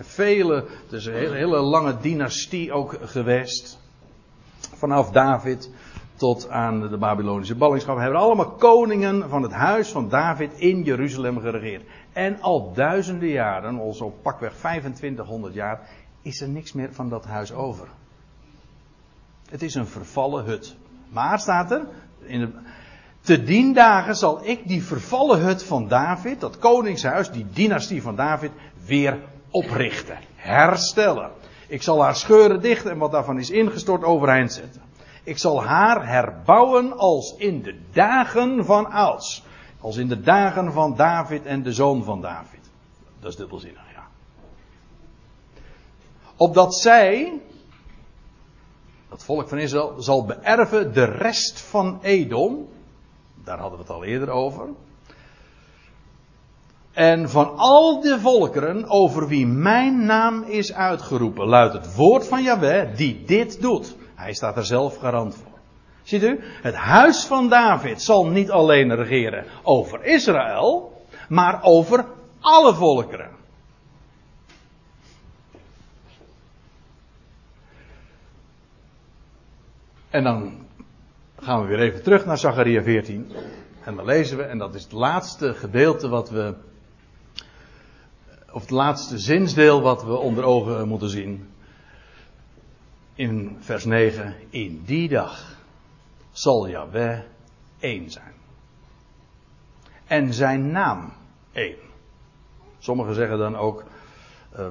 [0.00, 3.78] Vele, het is een hele, hele lange dynastie ook geweest.
[4.74, 5.70] Vanaf David
[6.14, 11.40] tot aan de Babylonische ballingschap hebben allemaal koningen van het huis van David in Jeruzalem
[11.40, 11.84] geregeerd.
[12.12, 15.88] En al duizenden jaren, al zo pakweg 2500 jaar,
[16.22, 17.88] is er niks meer van dat huis over.
[19.48, 20.76] Het is een vervallen hut.
[21.08, 21.88] Maar staat er,
[22.20, 22.50] in de,
[23.20, 28.16] te dien dagen zal ik die vervallen hut van David, dat koningshuis, die dynastie van
[28.16, 28.50] David,
[28.86, 29.18] weer
[29.56, 31.30] oprichten, herstellen.
[31.68, 34.82] Ik zal haar scheuren dichten en wat daarvan is ingestort overeind zetten.
[35.24, 39.44] Ik zal haar herbouwen als in de dagen van ouds.
[39.80, 42.70] Als in de dagen van David en de zoon van David.
[43.20, 44.06] Dat is dubbelzinnig, ja.
[46.36, 47.40] Opdat zij,
[49.08, 52.68] dat volk van Israël, zal beërven de rest van Edom.
[53.44, 54.68] Daar hadden we het al eerder over.
[56.96, 62.42] En van al de volkeren over wie mijn naam is uitgeroepen, luidt het woord van
[62.42, 63.96] Yahweh die dit doet.
[64.14, 65.58] Hij staat er zelf garant voor.
[66.02, 72.04] Ziet u, het huis van David zal niet alleen regeren over Israël, maar over
[72.40, 73.30] alle volkeren.
[80.10, 80.66] En dan
[81.38, 83.32] gaan we weer even terug naar Zachariah 14.
[83.84, 86.54] En dan lezen we, en dat is het laatste gedeelte wat we,
[88.56, 91.48] of het laatste zinsdeel wat we onder ogen moeten zien.
[93.14, 95.58] In vers 9, in die dag
[96.32, 97.20] zal Yahweh
[97.78, 98.32] één zijn.
[100.06, 101.12] En zijn naam
[101.52, 101.76] één.
[102.78, 103.84] Sommigen zeggen dan ook,
[104.58, 104.66] uh,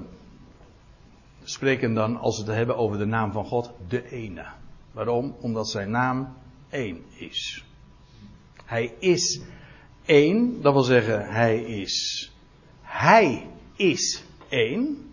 [1.44, 4.46] spreken dan als ze het hebben over de naam van God, de ene.
[4.92, 5.36] Waarom?
[5.40, 6.34] Omdat zijn naam
[6.70, 7.66] één is.
[8.66, 9.42] Hij is
[10.06, 12.32] één, dat wil zeggen, hij is,
[12.82, 15.10] hij is één,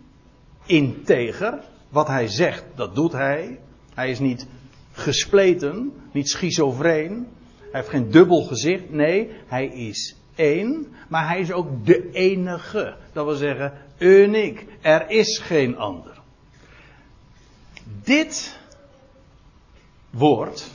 [0.65, 1.59] integer.
[1.89, 3.59] Wat hij zegt, dat doet hij.
[3.93, 4.47] Hij is niet
[4.91, 7.27] gespleten, niet schizofreen.
[7.59, 8.89] Hij heeft geen dubbel gezicht.
[8.89, 10.87] Nee, hij is één.
[11.07, 12.95] Maar hij is ook de enige.
[13.13, 14.65] Dat wil zeggen, uniek.
[14.81, 16.21] Er is geen ander.
[18.03, 18.59] Dit
[20.09, 20.69] woord,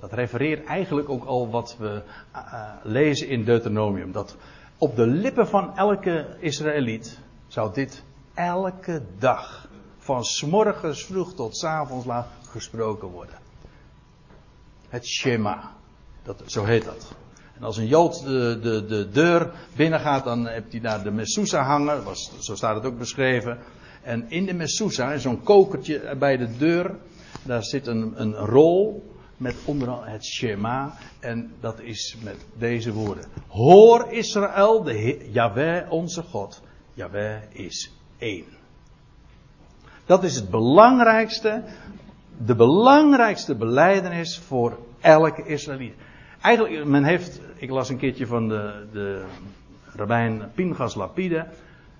[0.00, 2.02] dat refereert eigenlijk ook al wat we
[2.34, 4.12] uh, lezen in Deuteronomium.
[4.12, 4.36] Dat
[4.78, 8.02] op de lippen van elke Israëliet zou dit
[8.34, 9.68] elke dag,
[9.98, 13.38] van s'morgens vroeg tot s avonds laat, gesproken worden.
[14.88, 15.72] Het Shema.
[16.22, 17.14] Dat, zo heet dat.
[17.56, 21.62] En als een Jood de, de, de deur binnengaat, dan heb hij daar de Mesousa
[21.62, 22.04] hangen.
[22.04, 23.58] Was, zo staat het ook beschreven.
[24.02, 26.96] En in de Mesousa, zo'n kokertje bij de deur,
[27.42, 29.08] daar zit een, een rol
[29.38, 30.94] met onder het Shema.
[31.20, 33.24] En dat is met deze woorden.
[33.48, 36.62] Hoor Israël, de Heer, onze God.
[36.94, 38.44] Yahweh is één.
[40.06, 41.62] Dat is het belangrijkste
[42.44, 45.94] de belangrijkste beleidenis voor elke Israëliet.
[46.40, 49.24] Eigenlijk, men heeft, ik las een keertje van de, de
[49.94, 51.46] rabbijn Pingas Lapide,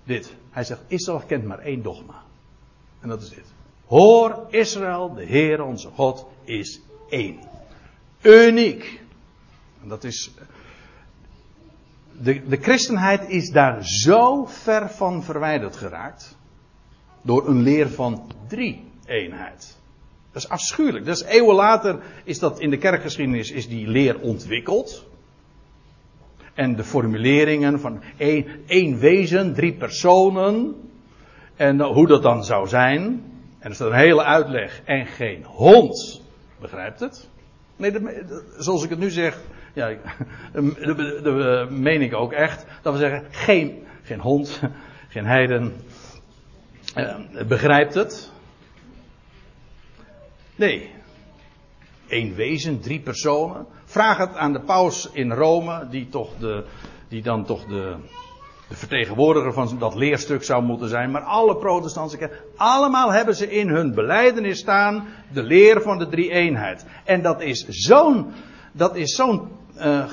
[0.03, 0.33] dit.
[0.49, 2.21] Hij zegt, Israël kent maar één dogma.
[2.99, 3.53] En dat is dit.
[3.85, 7.39] Hoor Israël, de Heer onze God is één.
[8.21, 9.01] Uniek.
[9.83, 10.31] Dat is,
[12.11, 16.37] de, de christenheid is daar zo ver van verwijderd geraakt.
[17.21, 19.77] Door een leer van drie eenheid.
[20.31, 21.05] Dat is afschuwelijk.
[21.05, 25.07] Dus eeuwen later is dat in de kerkgeschiedenis is die leer ontwikkeld.
[26.53, 30.75] En de formuleringen van één, één wezen, drie personen.
[31.55, 33.23] En hoe dat dan zou zijn.
[33.59, 34.81] En er staat een hele uitleg.
[34.85, 36.21] En geen hond
[36.59, 37.29] begrijpt het.
[37.75, 37.93] Nee,
[38.57, 39.37] zoals ik het nu zeg.
[39.73, 39.95] Ja,
[41.23, 42.65] dat meen ik ook echt.
[42.81, 44.61] Dat we zeggen, geen, geen hond,
[45.15, 45.73] geen heiden
[46.93, 47.15] eh,
[47.47, 48.31] begrijpt het.
[50.55, 50.91] Nee.
[52.07, 53.65] Eén wezen, drie personen.
[53.85, 56.65] Vraag het aan de paus in Rome, die, toch de,
[57.07, 57.95] die dan toch de,
[58.69, 61.11] de vertegenwoordiger van dat leerstuk zou moeten zijn.
[61.11, 66.31] Maar alle protestantse allemaal hebben ze in hun beleidenis staan de leer van de drie
[66.31, 66.85] eenheid.
[67.03, 68.31] En dat is zo'n,
[68.71, 70.11] dat is zo'n, uh,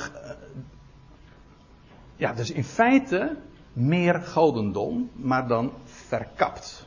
[2.16, 3.36] ja, dus in feite
[3.72, 6.86] meer godendom, maar dan verkapt.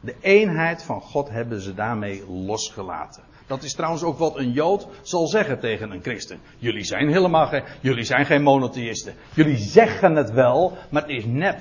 [0.00, 3.22] De eenheid van God hebben ze daarmee losgelaten.
[3.46, 6.40] Dat is trouwens ook wat een Jood zal zeggen tegen een christen.
[6.58, 9.14] Jullie zijn helemaal geen, jullie zijn geen monotheïsten.
[9.34, 11.60] Jullie zeggen het wel, maar het is nep.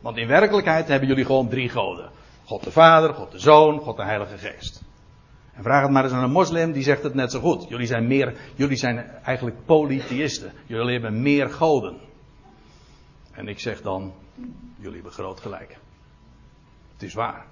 [0.00, 2.10] Want in werkelijkheid hebben jullie gewoon drie goden.
[2.44, 4.82] God de Vader, God de Zoon, God de Heilige Geest.
[5.54, 7.68] En vraag het maar eens aan een moslim, die zegt het net zo goed.
[7.68, 10.52] Jullie zijn, meer, jullie zijn eigenlijk polytheïsten.
[10.66, 11.96] Jullie hebben meer goden.
[13.32, 14.12] En ik zeg dan,
[14.76, 15.78] jullie hebben groot gelijk.
[16.92, 17.46] Het is waar.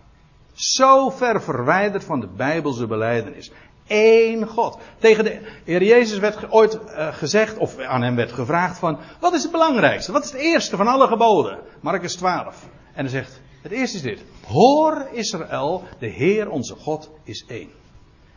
[0.57, 3.51] Zo ver verwijderd van de Bijbelse beleidenis.
[3.87, 4.79] Eén God.
[4.99, 9.33] Tegen de Heer Jezus werd ooit uh, gezegd, of aan hem werd gevraagd van, wat
[9.33, 10.13] is het belangrijkste?
[10.13, 11.59] Wat is het eerste van alle geboden?
[11.81, 12.69] Marcus 12.
[12.95, 14.25] En hij zegt, het eerste is dit.
[14.47, 17.71] Hoor Israël, de Heer onze God is één.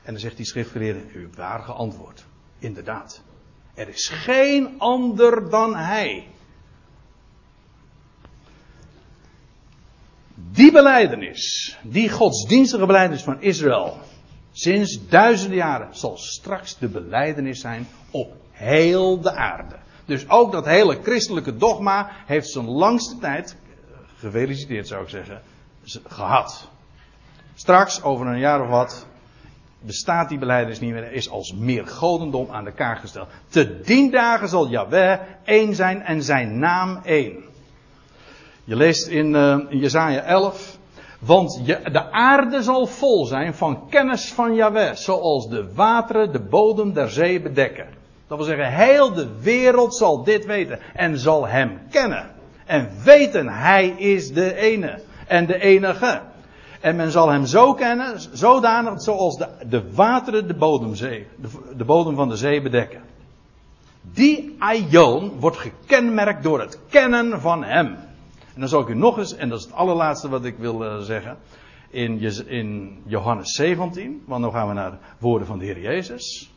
[0.04, 2.26] En dan zegt die schriftgeleerde, u hebt waar geantwoord.
[2.60, 3.22] Inderdaad.
[3.74, 6.28] Er is geen ander dan Hij.
[10.52, 13.98] Die beleidenis, die godsdienstige beleidenis van Israël,
[14.52, 19.76] sinds duizenden jaren, zal straks de beleidenis zijn op heel de aarde.
[20.06, 23.56] Dus ook dat hele christelijke dogma heeft zijn langste tijd,
[24.18, 25.42] gefeliciteerd zou ik zeggen,
[26.08, 26.70] gehad.
[27.54, 29.08] Straks, over een jaar of wat,
[29.82, 33.30] bestaat die beleidenis niet meer, is als meer godendom aan de kaart gesteld.
[33.48, 37.49] Te dien dagen zal Yahweh één zijn en zijn naam één.
[38.70, 40.78] Je leest in, uh, in Jezaja 11.
[41.20, 46.40] Want je, de aarde zal vol zijn van kennis van Yahweh, zoals de wateren de
[46.40, 47.88] bodem der zee bedekken.
[48.28, 52.32] Dat wil zeggen, heel de wereld zal dit weten en zal hem kennen.
[52.66, 56.22] En weten, hij is de ene en de enige.
[56.80, 61.48] En men zal hem zo kennen, zodanig zoals de, de wateren de, bodemzee, de,
[61.78, 63.02] de bodem van de zee bedekken.
[64.02, 67.98] Die aion wordt gekenmerkt door het kennen van hem.
[68.60, 70.86] En dan zal ik u nog eens, en dat is het allerlaatste wat ik wil
[70.86, 71.38] uh, zeggen,
[71.90, 76.52] in, in Johannes 17, want dan gaan we naar de woorden van de Heer Jezus.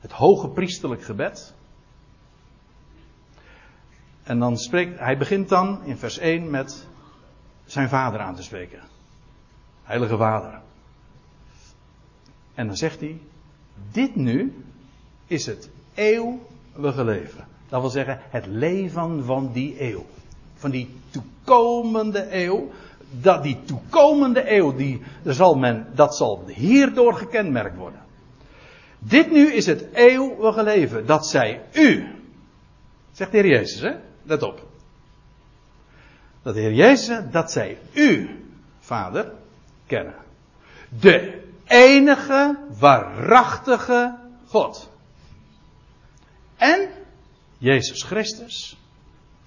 [0.00, 1.54] Het hoge priesterlijk gebed.
[4.22, 6.86] En dan spreekt, hij begint dan in vers 1 met
[7.64, 8.80] zijn vader aan te spreken.
[9.82, 10.60] Heilige Vader.
[12.54, 13.20] En dan zegt hij:
[13.92, 14.64] Dit nu
[15.26, 17.46] is het eeuwige leven.
[17.68, 20.06] Dat wil zeggen, het leven van die eeuw.
[20.56, 22.70] Van die toekomende eeuw.
[23.20, 28.00] Dat die toekomende eeuw, die, zal men, dat zal hierdoor gekenmerkt worden.
[28.98, 31.06] Dit nu is het eeuwige leven.
[31.06, 32.14] Dat zij u.
[33.12, 33.92] Zegt de Heer Jezus, hè?
[34.22, 34.66] Let op.
[36.42, 38.28] Dat de Heer Jezus, dat zij u,
[38.80, 39.32] Vader,
[39.86, 40.14] kennen.
[41.00, 44.90] De enige waarachtige God.
[46.56, 46.88] En
[47.58, 48.76] Jezus Christus,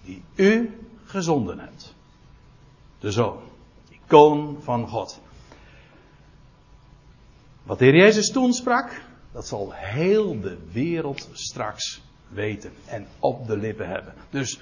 [0.05, 0.79] die u
[1.09, 1.95] gezonden hebt.
[2.99, 3.39] De Zoon,
[3.89, 5.19] icoon van God.
[7.63, 9.01] Wat de Heer Jezus toen sprak,
[9.31, 14.13] dat zal heel de wereld straks weten en op de lippen hebben.
[14.29, 14.59] Dus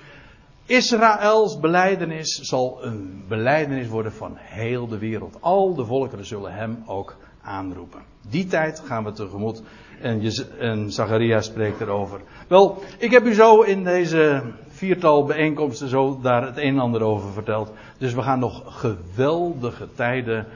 [0.66, 5.42] Israëls beleidenis zal een beleidenis worden van heel de wereld.
[5.42, 7.16] Al de volkeren zullen hem ook
[7.48, 8.02] aanroepen.
[8.30, 9.64] Die tijd gaan we tegemoet.
[10.02, 10.22] En,
[10.60, 12.22] en Zachariah spreekt erover.
[12.48, 17.02] Wel, ik heb u zo in deze viertal bijeenkomsten zo daar het een en ander
[17.02, 17.72] over verteld.
[17.98, 20.48] Dus we gaan nog geweldige tijden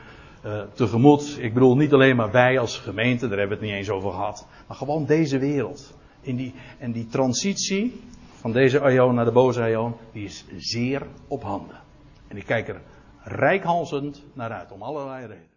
[0.46, 1.38] uh, tegemoet.
[1.40, 4.12] Ik bedoel niet alleen maar wij als gemeente, daar hebben we het niet eens over
[4.12, 4.48] gehad.
[4.68, 5.94] Maar gewoon deze wereld.
[6.22, 8.02] In die, en die transitie
[8.40, 11.80] van deze Aion naar de boze Aion, die is zeer op handen.
[12.28, 12.82] En ik kijk er
[13.24, 15.51] rijkhalsend naar uit, om allerlei redenen.